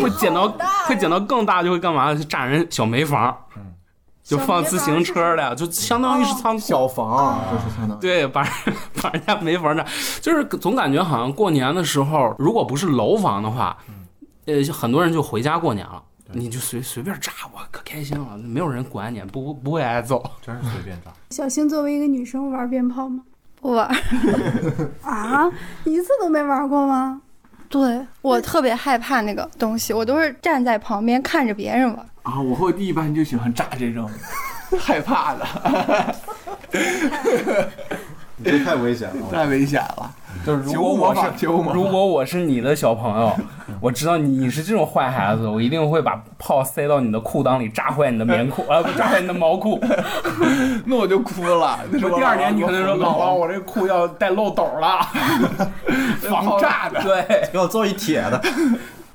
[0.00, 0.48] 会捡到
[0.86, 2.14] 会捡到更大，就会干嘛？
[2.14, 3.36] 去炸人小煤房，
[4.24, 6.60] 就放自行车的，就相当于是仓库。
[6.60, 8.00] 小房就是相当于。
[8.00, 8.50] 对，把人
[9.02, 9.84] 把人家没房炸，
[10.22, 13.76] 就是总感觉好像过年的时候，如果不是楼房的话，
[14.46, 16.02] 呃，很多人就回家过年了。
[16.32, 20.24] 你就随随便炸，我可开心了，没有人管你，不不会挨揍。
[20.40, 21.12] 真是随便炸。
[21.30, 23.22] 小星作为一个女生玩鞭炮吗？
[23.60, 23.86] 不玩。
[25.04, 25.48] 啊，
[25.84, 27.20] 一次都没玩过吗？
[27.68, 32.06] 对我特别害怕那个东西，我都是站在旁边看着别人玩。
[32.24, 34.10] 啊，我和我弟一般就喜欢炸这种，
[34.80, 35.46] 害怕的，
[38.36, 39.26] 你这太危险了。
[39.30, 40.10] 太危险了。
[40.44, 43.32] 就是如果我是如果我是你的小朋友，
[43.80, 49.78] 我知道你是这种坏孩子，我一定会把炮塞到你的裤裆里，炸坏你的棉裤，啊，不炸坏你的毛裤。
[50.84, 51.78] 那我就哭了。
[51.90, 55.00] 那是我说第二年你可能说老王，王，我这裤要带漏斗了，
[56.28, 57.02] 防炸的。
[57.02, 58.36] 对，给我做一铁的。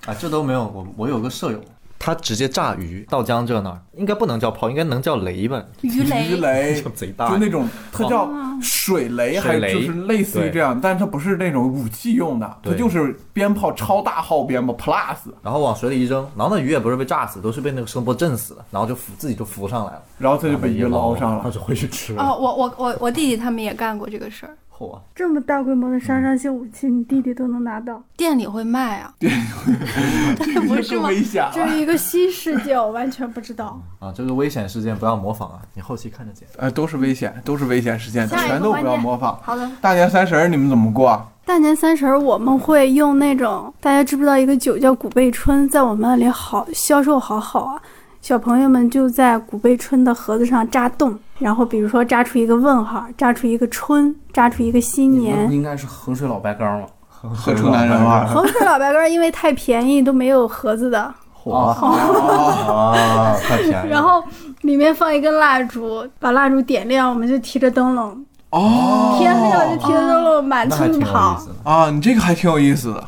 [0.06, 0.64] 啊，这都没有。
[0.64, 1.60] 我我有个舍友，
[2.00, 5.62] 他直接炸鱼到江浙那儿，应该不能叫炮，应该能叫雷吧？
[5.82, 8.32] 鱼雷鱼雷就贼大就那种，它叫
[8.62, 15.18] 水雷，还水雷就是类似于这样，但是它不是那种武器用的，它就是鞭炮超大号鞭炮 plus。
[15.44, 21.42] 然后往水里一扔，然后那鱼也不是被炸死，都是被那个声波震死的，然后就浮自己就浮上来了，然后它就被鱼捞上了。
[21.44, 22.24] 他就回去吃了。
[22.24, 29.14] 哦，我我我我弟弟他们也干过这个事儿，嚯、这么大规模的杀伤性武器，你弟弟都能拿到， 店里会卖啊。
[29.20, 31.52] 这个就更不是吗危险了。
[31.54, 33.78] 这是一个新世界，我完全不知道。
[34.00, 36.48] 啊，这个危险事件不要模仿啊，你后期看着剪。
[36.58, 39.38] 呃，都是危险，都是危险事件，全都不要模仿。
[39.44, 41.22] 好的，大年三十儿你们怎么过？
[41.46, 47.82] 大年三十儿我们会用那种，大家知不知道一个酒叫古贝春，在我们那里好销售好好啊。
[48.22, 55.52] 小朋友们就在古贝春的盒子上扎洞，然后比如说扎出一个问号，扎出一个春，扎出一个新年。
[55.52, 56.86] 应该是衡水老白干嘛？
[57.08, 58.28] 喝出男人味儿。
[58.28, 63.90] 衡水老白干因为太便宜都没有盒子的，火啊， 太便宜。
[63.90, 64.24] 然后
[64.62, 71.42] 里面放一根蜡烛，把蜡烛点亮，我们就提着灯笼，哦天黑了就提着灯笼满那还挺有意村跑。
[71.64, 73.04] 啊，你这个还挺有意思的。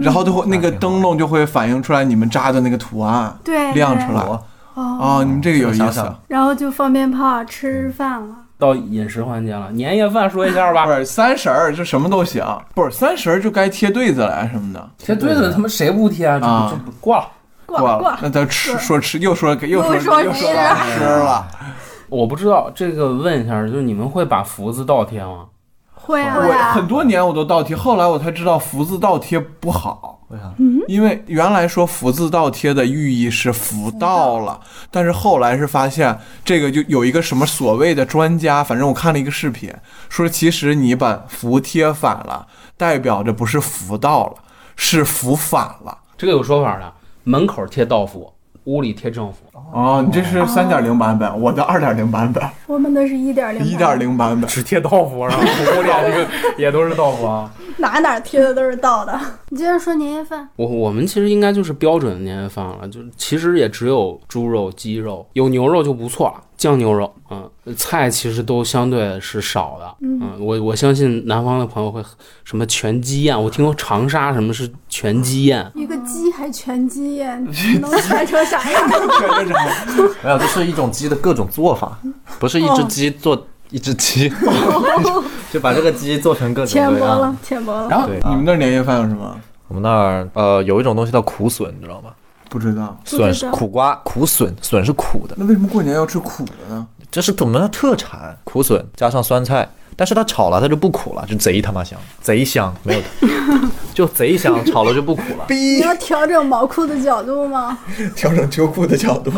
[0.00, 4.22] 然后都会那个灯笼就会反映出来你们扎的那个图案，对，亮出来。
[4.22, 4.42] 我
[4.74, 6.12] 哦，你们这个有意思。
[6.28, 8.28] 然后就放鞭炮，吃饭了。
[8.58, 10.92] 到饮食环节了，年夜饭说一下吧不。
[10.92, 12.42] 是三十儿就什么都行，
[12.74, 14.90] 不是三十儿就该贴对子了什么的。
[14.96, 16.40] 贴对子他妈谁不贴啊？
[16.42, 17.26] 啊这这过了。
[17.66, 21.46] 过过了过了，那咱吃说吃又说又说又说又说吃吃了。
[22.08, 25.46] 我不知道这个问一下，就是你们会把福字倒贴吗？
[25.92, 30.54] 会啊我很多年我都倒贴，后来我才知道福字倒贴不好，为啥？
[30.86, 39.74] 因为原来说福字倒贴的寓意是福到了，但是后来是发现这个就有一个什么所谓的专家，反正我看了一个视频，
[40.08, 42.46] 说其实你把福贴反了，
[42.76, 44.34] 代表着不是福到了，
[44.76, 45.98] 是福反了。
[46.16, 46.92] 这个有说法的，
[47.24, 48.32] 门口贴道福，
[48.64, 49.38] 屋里贴正符。
[49.72, 54.48] 哦，你这是三点零版本，我的二点零版本，我们的是一点零，一点，零版本。
[54.48, 56.26] 只贴道符，然后屋里这个
[56.56, 57.50] 也都是豆腐啊。
[57.78, 59.20] 哪哪贴的都是倒的。
[59.50, 72.02] 你接着说年夜饭，我我们其实应该就是标准的年夜饭了，就其实也只有猪肉、鸡肉，有牛肉就不错了，酱牛肉，嗯，菜其实都相对是少的，嗯，我我相信南方的朋友会
[72.44, 77.44] 什么全鸡宴，我听说长沙什么是全鸡宴，一个鸡还全鸡宴，
[77.80, 78.88] 能全成啥样？
[80.22, 81.98] 没有，这是一种鸡的各种做法，
[82.38, 84.32] 不是一只鸡做一只鸡，
[85.52, 87.88] 就把这个鸡做成各种各样浅薄了。，浅薄了。
[87.88, 89.36] 然后，你们那儿年夜饭有什么？
[89.68, 92.10] 我们那儿呃有一种东西叫苦笋，你知道吗？
[92.48, 92.96] 不知道。
[93.04, 96.86] 不知道笋是苦瓜，苦笋，笋是苦的，那为什么过年要吃苦的呢？
[97.10, 99.68] 这是我们的特产，苦笋加上酸菜。
[99.96, 103.06] 但是它炒了，它就不苦了，就贼他妈香，贼香，没有的，
[103.94, 105.46] 就贼香，炒了就不苦了。
[105.50, 107.78] 你要调整毛裤的角度吗？
[108.14, 109.30] 调整秋裤的角度。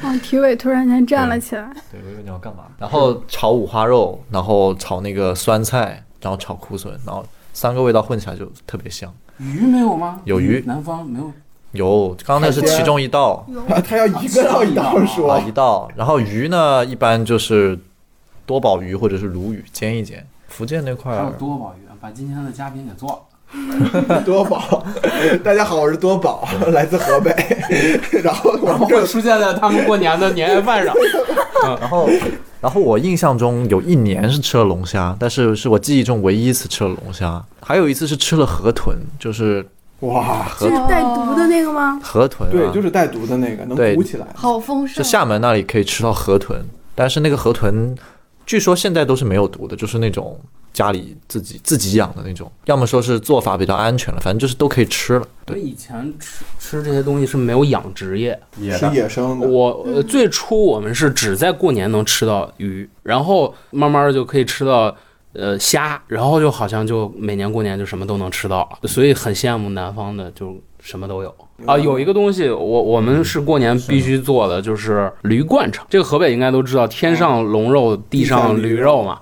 [0.00, 1.68] 啊，体委突然间站了起来。
[1.90, 2.64] 对，我以为你要干嘛？
[2.78, 9.12] 然后炒五花肉，然后炒那个酸菜，然后炒苦笋，然后三个味道混起来就特别香。
[9.38, 10.20] 鱼没有吗？
[10.24, 11.30] 有鱼南方没有。
[11.72, 13.44] 有，刚刚那是其中一道
[13.84, 15.90] 他要一个道一道啊，说一道。
[15.96, 17.78] 然后鱼呢，一般就是
[18.48, 20.26] 多宝鱼或者是鲈鱼，煎一煎。
[20.48, 24.20] 福建那块还有儿多宝鱼，把今天的嘉宾给做了。
[24.24, 24.82] 多宝。
[25.44, 27.30] 大家好，我是多宝，来自河北。
[28.24, 30.94] 然后我们这会出现在他们过年的年夜饭上。
[31.78, 32.08] 然后，
[32.62, 37.44] 然后我印象中有一年是吃了龙虾，但是是我记忆中唯一一次吃了龙虾。
[37.60, 39.62] 还有一次是吃了河豚，就是
[40.00, 42.00] 哇，就是带毒的那个吗？
[42.02, 44.26] 河豚、啊，对，就是带毒的那个，能对鼓起来。
[44.34, 44.96] 好丰盛。
[44.96, 47.94] 就厦门那里可以吃到河豚，但是那个河豚
[48.48, 50.40] 据说现在都是没有毒的，就是那种
[50.72, 55.28] 家里自己自己养的那种，要么说是做法比较安全了，反正就是都可以吃了。
[55.44, 59.46] 对，我以前吃吃这些东西是没有养殖业，是野生的。
[59.46, 64.96] 我呃最初我们是只在过年能吃到鱼，然后慢慢的就可以吃到
[65.34, 70.56] 呃虾，然后就好像就每年过年就什么都能吃到了，所以很羡慕南方的，就
[70.88, 71.34] 什么都有。
[71.66, 75.86] 啊，有一个东西，我我们是过年必须做的，就是驴灌肠。
[75.90, 79.20] 这个河北应该都知道，天上龙肉，地上驴肉嘛。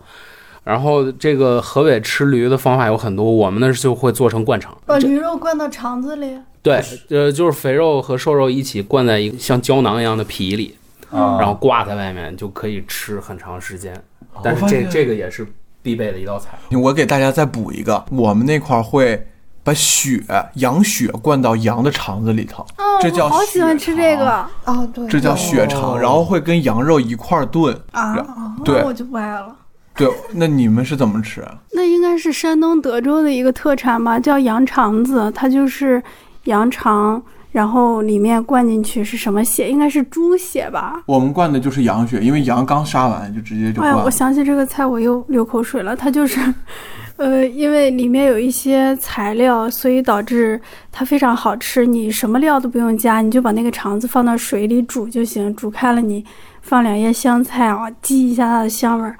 [0.62, 4.76] 然后这个河北吃驴的方法有很多，我们那就会做成灌肠。
[4.86, 6.38] 把驴肉灌到肠子里。
[6.62, 10.76] 对，呃，就是肥肉和瘦肉一起灌在一个像胶囊一样的皮里，
[11.10, 14.00] 啊然后挂在外面，就可以吃很长时间。
[14.40, 15.44] 但是这这个也是
[15.82, 16.56] 必备的一道菜。
[16.72, 19.26] 我给大家再补一个，我们那块儿会
[19.66, 20.22] 把血
[20.54, 27.76] 羊血灌到羊的肠子里头，哦，这叫我好喜欢吃这个哦，对，这叫血肠，然后会跟羊肉一块儿炖。
[27.90, 28.14] 啊，
[28.64, 29.56] 对那我就不爱了。
[29.96, 31.44] 对，那你们是怎么吃？
[31.72, 36.00] 那应该是山东德州的一个特产吧，叫羊肠子，它就是
[36.44, 39.68] 羊肠，然后里面灌进去是什么血？
[39.68, 41.02] 应该是猪血吧？
[41.06, 44.04] 我们灌的就是羊血，因为羊刚杀完就直接就哎呀，灌哎。
[44.04, 45.96] 我想起这个菜，我又流口水了。
[45.96, 46.38] 它就是，
[47.16, 50.60] 呃，因为里面有一些材料，所以导致
[50.92, 51.86] 它非常好吃。
[51.86, 55.54] 你什么料都不用加，你就把那个肠子放到水里煮就行。
[55.56, 56.22] 煮开了，你
[56.60, 59.16] 放两叶香菜啊，激一下它的香味儿，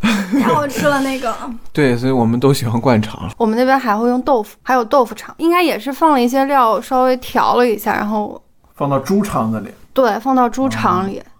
[0.00, 1.02] 太好吃了。
[1.02, 1.36] 那个，
[1.70, 3.30] 对，所以我们都喜欢灌肠。
[3.36, 8.42] 我们那边还会用豆腐，还有豆腐肠，应该也是放了一些料，稍微调了一下，然后
[8.74, 11.20] 放到猪肠子里，对放到猪肠里。
[11.22, 11.33] 放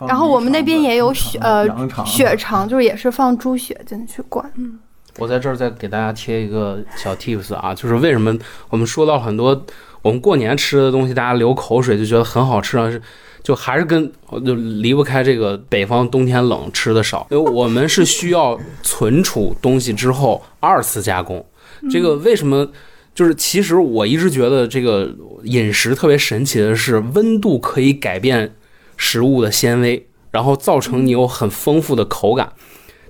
[0.00, 1.66] 然后我们那边也有血呃
[2.04, 4.50] 血肠，就是也是放猪血进去灌。
[4.56, 4.78] 嗯
[5.18, 8.36] 我在这儿再给大家贴一个小 tips 啊，就是为什么
[8.68, 9.64] 我们说到很多
[10.02, 13.00] 我们过年吃的东西，大家流口水就觉得很好吃啊，是
[13.40, 14.10] 就还是跟
[14.44, 21.44] 就离不开这个北方冬天冷吃的少，因为我们是需要存储东西之后二次加工。
[21.88, 22.66] 这个为什么？
[23.14, 25.08] 就是其实我一直觉得这个
[25.44, 28.52] 饮食特别神奇的是，温度可以改变
[28.96, 32.52] 食物的纤维，然后造成你有很丰富的口感。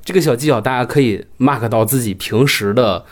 [0.05, 3.05] 这个小技巧大家可以 mark 到自己平时的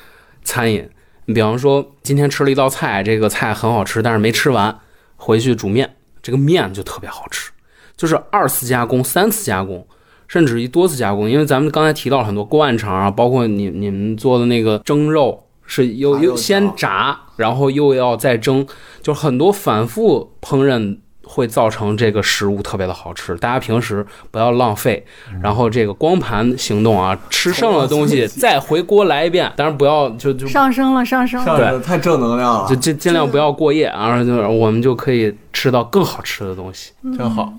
[0.44, 0.88] 餐饮。
[1.26, 4.76] 你比方说，今天吃了一道菜，这个菜很好吃，但是没吃完，
[5.16, 7.50] 回去煮面，这个面就特别好吃。
[7.96, 9.86] 就是二次加工、三次加工，
[10.26, 11.30] 甚至于多次加工。
[11.30, 18.66] 因为咱们刚才提到了很多灌肠啊，包括你你们做的那个蒸肉，是又又先炸，然后又要再蒸，
[19.00, 20.98] 就很多反复烹饪
[21.32, 23.34] 会造成这个食物特别的好吃。
[23.36, 25.02] 大家平时不要浪费，
[25.42, 31.56] 然后这个光盘行动啊，吃剩了的东西再回锅来一遍，当然不要就就上升了，上升了。
[31.56, 36.92] 对太正能量了就，尽尽量不要过夜啊，然后就是我们就可以吃到更好吃的东西。
[37.16, 37.52] 真好。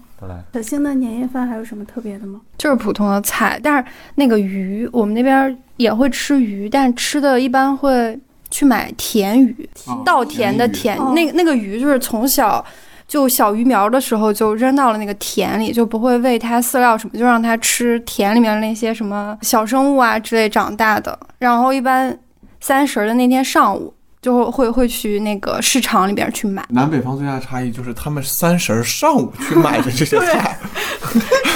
[0.53, 2.39] 小星的年夜饭还有什么特别的吗？
[2.57, 3.83] 就是普通的菜，但是
[4.15, 8.17] 那个鱼，我们那边也会吃鱼，但吃的一般会
[8.49, 9.69] 去买甜鱼，
[10.05, 12.63] 稻田的田，哦那个那个鱼就是从小
[13.13, 21.15] 就小鱼苗的时候就扔到了那个田里，就不会喂它饲料什么，就让它吃田里面那些什么小生物啊之类长大的。
[21.37, 22.17] 然后一般
[22.59, 26.65] 三十儿的那天上午就会会去那个市场里边去买。
[26.69, 30.57] 南北方最大的差异就是他们三十儿上午去买的这些菜，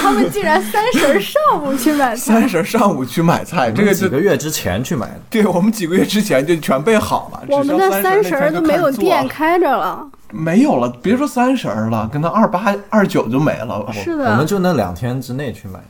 [0.00, 7.42] 他们竟然三十儿上午去买菜，三十儿上午去买菜，这个几个月之前去买的，对我们几个月之前就全备好了。
[7.48, 10.08] 我们的的三十儿都没有店开着了。
[10.30, 13.86] 没有了，别说三十儿了，跟他二八二九就没了。
[13.92, 15.80] 是我们，就那两天之内去买，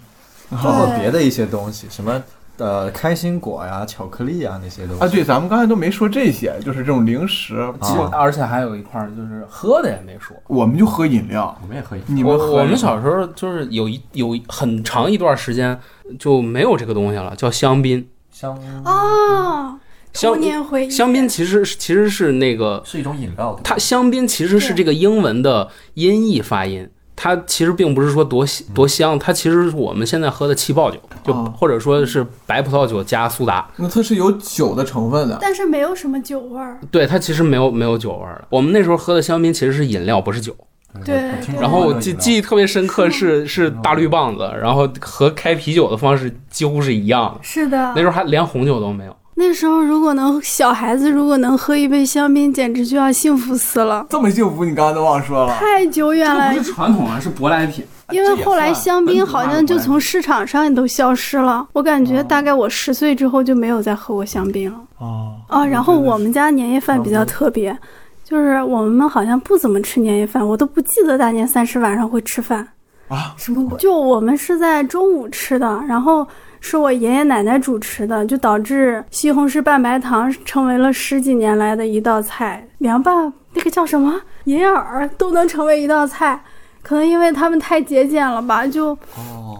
[0.62, 2.22] 包括别的一些东西，什么
[2.58, 5.02] 呃开心果呀、巧克力啊那些东西。
[5.02, 10.36] 啊，对，咱们刚才都没说这些，就是这种零食，其实而且还有一块儿就是喝的也没说。
[10.46, 11.56] 我们就喝饮料。
[11.62, 12.14] 我们也喝饮料。
[12.14, 15.78] 你们喝我我们小时候就是有一有很长一段时间
[16.18, 18.06] 就没有这个东西了，叫香槟。
[18.30, 19.76] 香哦，
[20.18, 20.90] 香童年回忆。
[20.90, 28.44] 香槟其实是其实是那个是一种饮料，它香槟其实是这个英文的音译发音，它其实并不是说多
[28.74, 33.70] 多香，它其实是我们现在喝的气泡酒，就哦或者说是白葡萄酒加苏打。
[33.76, 35.38] 那它是有酒的成分的。
[35.40, 36.80] 但是没有什么酒味儿。
[36.90, 38.48] 对，它其实没有没有酒味儿的。
[38.50, 40.56] 我们那时候喝的香槟其实是饮料，不是酒。
[41.04, 47.40] 对，然后我记记忆特别深刻是 是大绿棒子，然后和开啤酒的方式几乎是一样的。
[47.40, 48.00] 是的那。
[48.00, 49.14] 时候还连红酒都没有。
[49.38, 54.04] 那时候如果能小孩子如果能喝一杯香槟，简直就要幸福死了。
[54.10, 55.54] 这么幸福，你刚刚都忘说了。
[55.54, 57.86] 太久远了，不是传统啊，是舶来品。
[58.10, 61.64] 因为后来香槟好像就从市场上也都消失了。
[61.72, 64.80] 我感觉大概我十岁之后就没有再喝过香槟了。
[64.98, 67.78] 哦，啊，然后我们家年夜饭比较特别，
[68.24, 72.66] 就是我们好像不怎么吃年夜饭，我都不记得大年三十晚上会吃饭。
[73.06, 73.78] 啊，什么鬼？
[73.78, 76.26] 就我们是在中午吃的，然后
[76.60, 86.40] 是我爷爷奶奶主持的，就导致西红柿拌白糖成为了十几年来的一道菜，凉拌那个叫什么银耳都能成为一道菜。
[86.80, 88.96] 可能因为他们太节俭了吧，就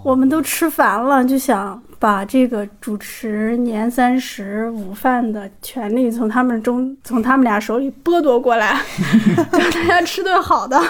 [0.03, 8.81] 我们都吃烦了，就想把这个主持年三十午饭的权利从他们中从他们俩手里剥夺过来，
[9.53, 10.81] 让大家吃顿好的。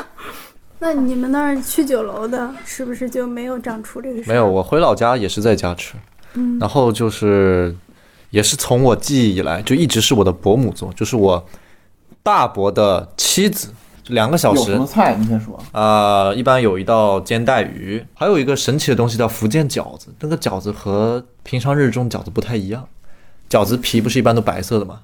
[0.80, 4.28] 那你们那儿去酒楼的，是不是就没有长出这个事？
[4.28, 5.94] 没有，我回老家也是在家吃，
[6.34, 7.74] 嗯然后就是
[8.30, 11.44] 也是从我记忆以来就一直是我的伯母做，就是我
[12.22, 13.70] 大伯的妻子，
[14.08, 15.16] 两个小时有什么菜？
[15.16, 15.58] 你先说。
[15.72, 20.08] 啊、一般有一道煎带鱼，还有一个神奇的东西叫福建饺子。
[20.20, 22.86] 那个饺子和平常日中饺子不太一样，
[23.50, 25.00] 饺子皮不是一般都白色的吗？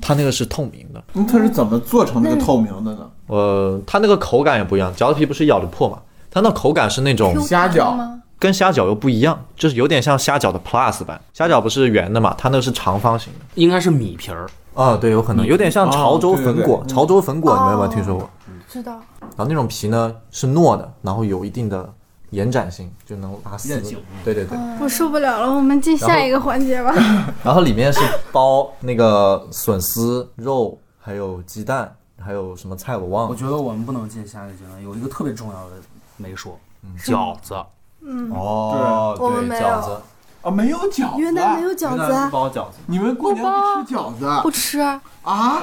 [0.00, 1.04] 它那个是透明的。
[1.12, 3.07] 那它是怎么做成那个透明的呢？
[3.28, 5.98] 呃，它那个口感也不一样，饺子皮不是咬得破嘛？
[6.30, 8.20] 它那口感是那种虾饺吗？
[8.38, 11.20] 跟虾饺又不一样，就是有点像虾饺的 Plus 版。
[11.32, 13.44] 虾饺不是圆的嘛，它那个是长方形的。
[13.54, 16.76] 应该是米皮儿，啊，对，有可能有点像潮州粉果。
[16.76, 18.30] 哦对对对潮州粉果你们有没有听说过？
[18.68, 18.92] 知道。
[19.36, 21.92] 然后那种皮呢是糯的，然后有一定的
[22.30, 23.98] 延展性，就能把它撕韧性。
[24.24, 24.56] 对对对。
[24.80, 26.94] 我受不了了，我们进下一个环节吧。
[27.42, 28.00] 然后里面是
[28.30, 33.30] 包那个笋丝、肉，还有鸡蛋，还有什么菜我忘了。
[33.30, 35.76] 我觉得我们不能进下一个阶段，有一个特别重要的
[36.16, 36.58] 没说，
[36.98, 37.54] 饺子。
[38.00, 40.02] 嗯哦，对我们没有饺子，
[40.42, 41.20] 啊，没有饺子。
[41.20, 42.78] 云南没有饺子包饺子。
[42.86, 44.78] 你们过年不吃饺子不吃。
[44.78, 45.00] 啊？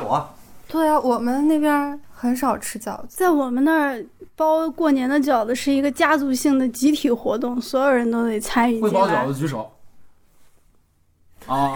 [0.01, 0.29] 有啊，
[0.67, 3.07] 对啊，我们那边很少吃饺子。
[3.09, 9.31] 在我们那儿包过年的饺子是一个家族性的集体活动，所有人都得参与进来。
[9.31, 9.71] 举手。
[11.47, 11.73] 啊，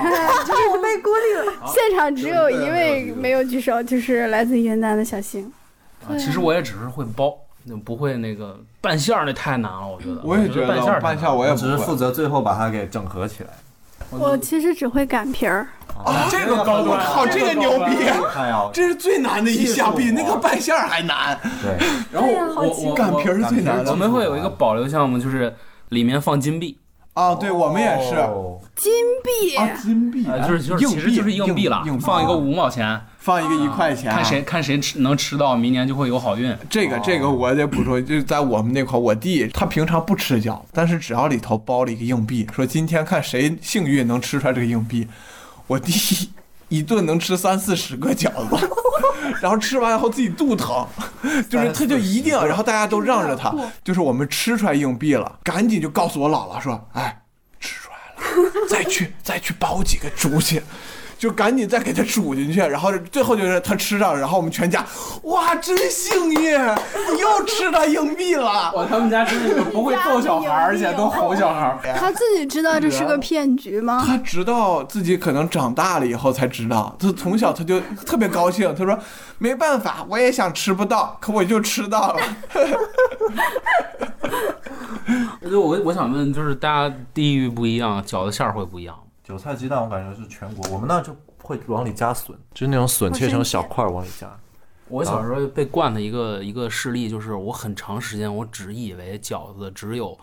[0.71, 1.53] 我 被孤立了。
[1.67, 5.51] 现场只有一位没有举手，就是来自云南的小星。
[6.07, 10.21] 啊其实我也只是会包，那不会那个拌馅儿，那太难了，我觉得。
[10.23, 13.49] 我也觉得觉拌馅儿拌馅儿我也不会只是负责最后把它给整合起来。
[14.11, 15.67] 我其实只会擀皮儿。
[16.03, 17.97] 啊，这个高端，我靠，这个牛逼！
[18.73, 21.37] 这是最难的一项，比那个拌馅儿还难。
[21.61, 21.77] 对，
[22.09, 25.53] 然后擀皮儿是最难的我们会有一个保留项目，就是
[25.89, 26.77] 里面放金币，
[27.19, 28.15] 啊，对我们也是。
[28.15, 28.57] 哦。
[28.75, 36.55] 金币，啊，金币呃，就是就是硬其实就是硬币了，硬放一个五毛钱，放一个一块钱，看谁看谁吃能吃到，明年就会有好运。
[36.69, 45.05] 这个这个我得补充，就是在我们那块，我弟他平常不吃饺，但是只要里头包了一个硬币，说今天看谁幸运能吃出来这个硬币，
[45.67, 45.91] 我弟
[46.69, 48.69] 一顿能吃三四十个饺子，
[49.41, 50.87] 然后吃完以后自己肚疼，
[51.49, 53.53] 就是他就一定，然后大家都让着他，
[53.83, 57.21] 就是我们吃出来硬币了，赶紧就告诉我姥姥说，哎，
[57.59, 60.61] 吃出来了， 再去再去包几个猪去。
[61.19, 64.85] 就赶紧再给他煮进去，然后最后就是他吃上，然后我们全家，
[65.23, 66.57] 哇，真幸运，
[67.13, 68.71] 你又吃到硬币了。
[68.73, 71.77] 哇，他们家真是不会逗小孩， 而且都吼小孩。
[71.99, 74.01] 他自己知道这是个骗局吗？
[74.07, 78.97] 他直到自己可能长大了以后才知道，他从小他就特别高兴，他说
[79.39, 82.21] 没办法，我也想吃不到，可我就吃到了。
[85.51, 89.01] 就我我想问，就是大家地域不一样，饺子馅儿会不一样吗？
[89.29, 94.27] 韭菜鸡蛋我感觉是全国，我们那就会往里加笋，就是那种笋切成小块儿往里加。
[94.87, 100.17] 我小时候被惯的一个一个事例就是，我很长时间我只以为饺子只有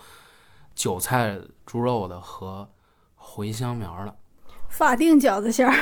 [0.75, 2.69] 韭菜猪肉的和
[3.17, 4.13] 茴香苗的。
[4.69, 5.73] 法定饺子馅儿，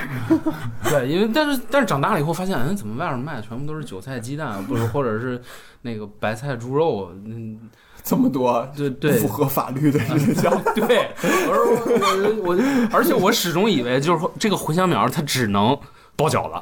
[0.84, 5.40] 对，因为但是但是长大了以后发现，嗯，怎么外面卖的全部都是韭菜鸡蛋，不是或者是
[5.80, 7.70] 那个白菜猪肉，嗯，
[8.06, 12.58] 这么多对对不符合法律的这个叫 对，我我我，
[12.92, 15.76] 而且我始终以为就是说这个茴香苗它只能
[16.14, 16.60] 包饺子，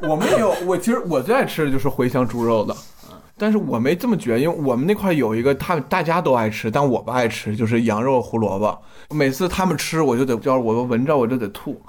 [0.08, 2.74] 我没有，我其实我最爱吃的就是茴香猪肉的，
[3.36, 8.82] 但是我没这么觉得，因为我们那块有一个他们大家都爱吃，但我不爱吃，就是羊肉胡萝卜。
[9.10, 11.80] 每次他们吃，我就得叫我闻着我就得吐。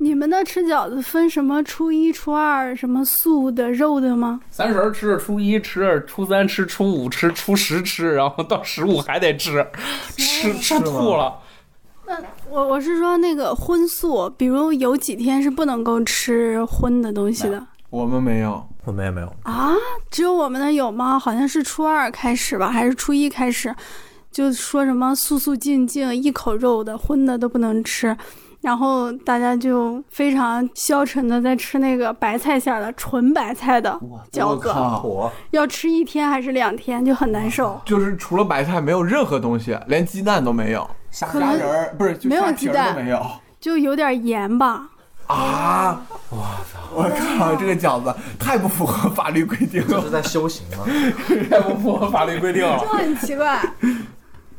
[0.00, 4.40] 你们那吃饺子分什么初一、初二，什么素的、肉的吗？
[4.48, 9.66] 三十儿吃，初一吃，初三吃，初五吃，初十吃，然后到十五还得吃，
[10.16, 11.36] 吃吃吐了。
[12.06, 12.16] 那
[12.48, 19.74] 我我是说那个荤素，比如有几天是不能够吃荤的东西的我们没有，我们也没有，啊？
[20.12, 21.18] 只有我们那有吗？
[21.18, 23.74] 好像是初二开始吧，还是初一开始，
[24.30, 28.16] 就说什么素素净净，一口肉的荤的都不能吃。
[28.60, 33.90] 然后大家就非常消沉的在吃那个白菜馅儿的纯白菜的
[34.32, 34.68] 饺子，
[35.52, 37.80] 要吃一天还是两天就很难受。
[37.84, 43.24] 就是除了白菜没有任何东西，连鸡蛋都没有， 虾仁儿不是没有鸡蛋没有
[43.60, 44.88] 就有点盐吧，
[45.26, 46.02] 啊！
[46.30, 46.78] 我操！
[46.94, 47.02] 我
[47.38, 50.10] 靠，这个饺子太不符合法律规定了这是。
[50.10, 50.84] 在修行吗？
[51.50, 52.78] 太不符合法律规定了。
[52.78, 53.60] 就很奇怪。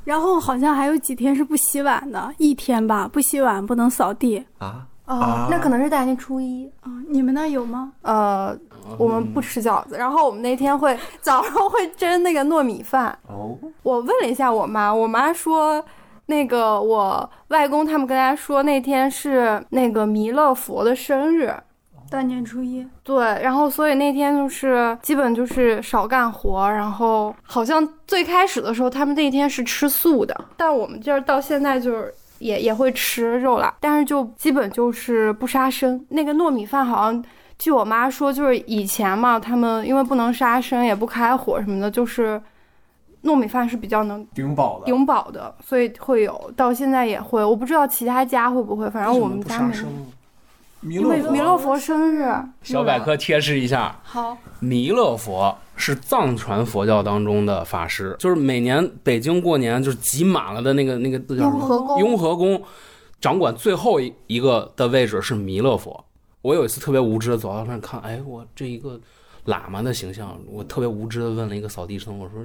[0.10, 4.44] 然后好像还有几天是不洗碗的，一天吧，不洗碗不能扫地。
[4.58, 6.68] 啊，哦，那可能是大年初一。
[6.82, 7.94] 啊，你们那有吗？
[8.02, 8.58] 呃，
[8.98, 13.16] 我们不吃饺子，然后我们那天会早上会蒸那个糯米饭。
[13.28, 15.86] 哦，我问了一下我妈，我妈说，
[16.26, 21.54] 那个我外公他们跟她说那天是那个弥勒佛的生日，
[22.10, 32.14] 大年初一，对，然后所以那天就是基本就是少干活，然后好像最开始的时候他们那天是吃素的，但我们这儿到现在就是。
[32.40, 36.02] 也也会吃肉啦，但是就基本就是不杀生。
[36.08, 37.26] 那个糯米饭好像，
[37.58, 42.42] 据我妈说，就是以前嘛，他们因为不能杀生，也不开火什么的，就是
[43.24, 46.50] 糯米饭是比较能顶饱的，顶饱的，所以会有。
[46.56, 49.84] 到现在也会，我不知道其他家会不会，反正我们家没有。
[50.82, 52.26] 弥勒弥勒佛生日，
[52.62, 61.60] 小百科贴士一下，好，弥勒佛是藏传佛教当中的法师，就是每年北京过年就是挤满了的那个那个那叫什么？
[61.60, 62.00] 雍和宫。
[62.00, 62.64] 雍和宫。
[63.20, 66.06] 掌管最后一一个的位置是弥勒佛。
[66.42, 68.98] 我有一次特别无知的走到那儿看，哎，我这一个
[69.48, 72.36] 喇嘛的形象，我特别无知的问了一个扫地僧，我说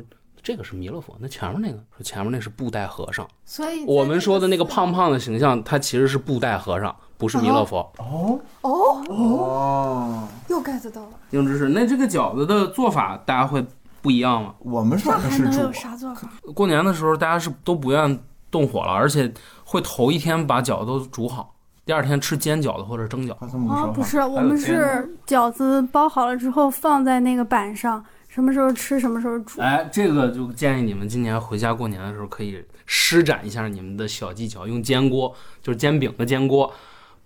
[0.43, 3.24] 这个是弥勒佛，那前面那个说前面那是布袋和尚。
[3.45, 7.79] 所以我们说的那个胖胖的形象，他其实是布袋和尚，不是弥勒佛。
[7.99, 11.11] 哦哦，哦，又 get 到了。
[11.31, 11.69] 硬知识。
[11.69, 13.65] 那这个饺子的做法大家会
[14.03, 14.55] 不一样吗？
[14.59, 16.29] 我们是那的是煮还能有，啥做法？
[16.55, 18.19] 过年的时候大家是都不愿
[18.51, 19.33] 动火了，而且
[19.65, 21.55] 会头一天把饺子都煮好，
[21.85, 23.57] 第二天吃煎饺子或者蒸饺子。
[23.69, 29.61] 啊，不是，我们是饺子包好了之后放在那个板上，什么时候吃什么时候煮。
[29.61, 36.71] 哎，这个就建议你们今年回家过年的时候可以施展一下你们的小技巧，用煎锅，就是煎饼的煎锅，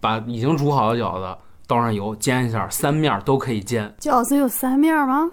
[0.01, 3.95] 把已经煮好的饺子倒上油煎一下，三面都可以煎。
[4.01, 5.31] 饺子有三面吗？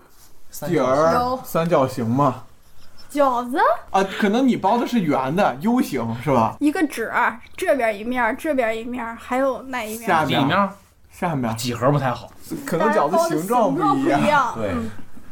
[0.67, 2.43] 底儿有三角形吗，
[3.11, 3.57] 饺子
[3.91, 6.55] 啊，可能你包的是圆的 U 型是吧？
[6.61, 7.11] 一个纸，
[7.57, 10.07] 这边一面，这边一面，还有那一面？
[10.07, 10.69] 下面面
[11.11, 12.31] 下面几何不太好，
[12.65, 14.21] 可能饺子形状不不一样。
[14.27, 14.53] 样。
[14.55, 14.89] 对嗯，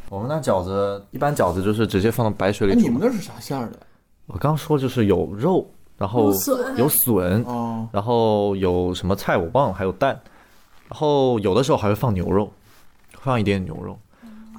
[0.10, 2.88] 我们那饺子一般饺子就是直接放到白水哎，里煮。
[2.88, 3.80] 你们那是啥馅儿的？
[4.28, 5.70] 我刚说就是有肉，
[6.04, 6.78] 然后有笋。
[6.78, 10.20] 有笋，哦，然后有什么菜我忘了，还有蛋，
[10.90, 12.52] 然后有的时候还会放牛肉，
[13.22, 13.98] 放一点牛肉。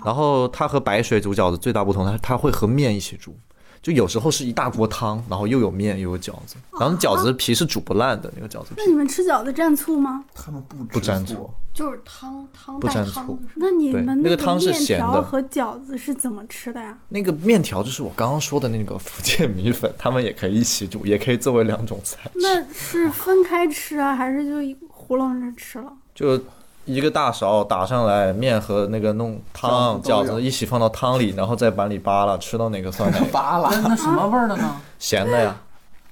[0.03, 3.36] 然后它和白水煮饺子最大不同，它它会和面一起煮，
[3.82, 8.76] 就有时候是一大锅汤，然后又有面又有饺子，然后饺子皮是煮不烂的那个饺子皮。
[8.78, 10.24] 那，你们吃饺子蘸醋吗？
[10.34, 11.34] 他们不不沾醋。
[11.34, 16.97] 醋，就是汤汤带不沾醋汤那你们那个汤是面咸的条和饺子是怎么吃的呀？
[17.09, 22.31] 那个面条就是我刚刚说的那个福建米粉，他们也可以一起煮，也可以作为两种菜。
[22.35, 25.93] 那是分开吃啊，还是就糊弄着吃了？
[26.14, 26.41] 就
[26.85, 33.68] 一个大勺打上来，面和那个弄汤饺饺子一起放到汤里，然后在碗里扒拉，吃到哪个算 哪个，扒拉。
[33.70, 34.81] 那那什么味儿的呢？
[35.01, 35.57] 咸的呀。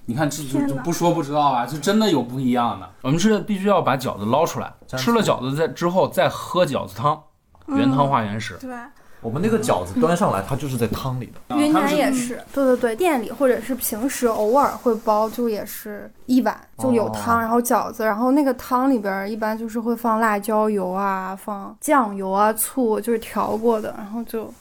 [0.04, 2.90] 你看，这就不说不知道啊，就真的有不一样的。
[3.02, 7.22] 我们是必须要把饺子捞出来，吃了饺子再之后再喝饺子汤，
[7.68, 8.58] 原汤化原食。
[8.60, 8.74] 对，
[9.22, 11.56] 我们那个饺子端上来，它就是在汤里的。
[11.56, 24.52] 云南也是，对对对，店里或者是平时偶尔会包，就也是一碗就有汤，然后饺子，然后那个汤里边儿一般就是会放辣椒油啊，放酱油啊、醋，就是调过的，然后就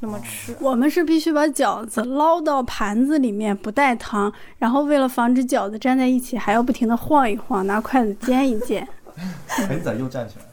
[0.00, 0.54] 那么吃。
[0.60, 8.86] 我们是必须把饺子捞到盘子里面，不带汤，然后为了防止饺子粘在一起，还要不停的晃一晃，拿筷子煎一煎。
[9.56, 10.44] 哎，你咋又站起来？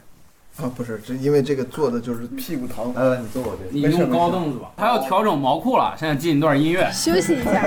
[0.60, 2.92] 啊，不是，这因为这个坐的就是屁股疼。
[2.94, 3.70] 来来，你坐我这。
[3.70, 4.70] 你用高凳子吧。
[4.76, 6.90] 他要调整毛裤了，现在进一段音乐。
[6.92, 7.64] 休息一下。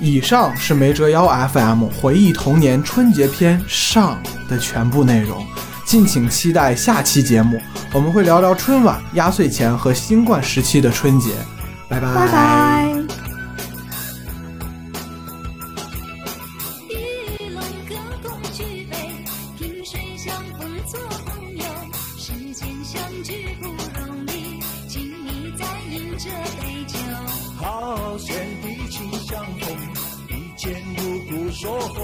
[0.00, 5.46] 以上是没折腰 FM 回忆童年春节篇上的全部内容，
[5.84, 7.60] 敬请期待下期节目，
[7.94, 11.30] 我们会聊聊春晚、压岁钱和新冠时期的春节。
[11.88, 12.12] 拜拜。
[12.12, 13.25] 拜拜。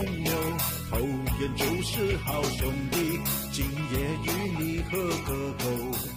[0.03, 0.33] 朋友，
[0.91, 0.99] 后
[1.39, 3.21] 天就是好兄弟，
[3.53, 4.29] 今夜与
[4.59, 6.12] 你喝个够。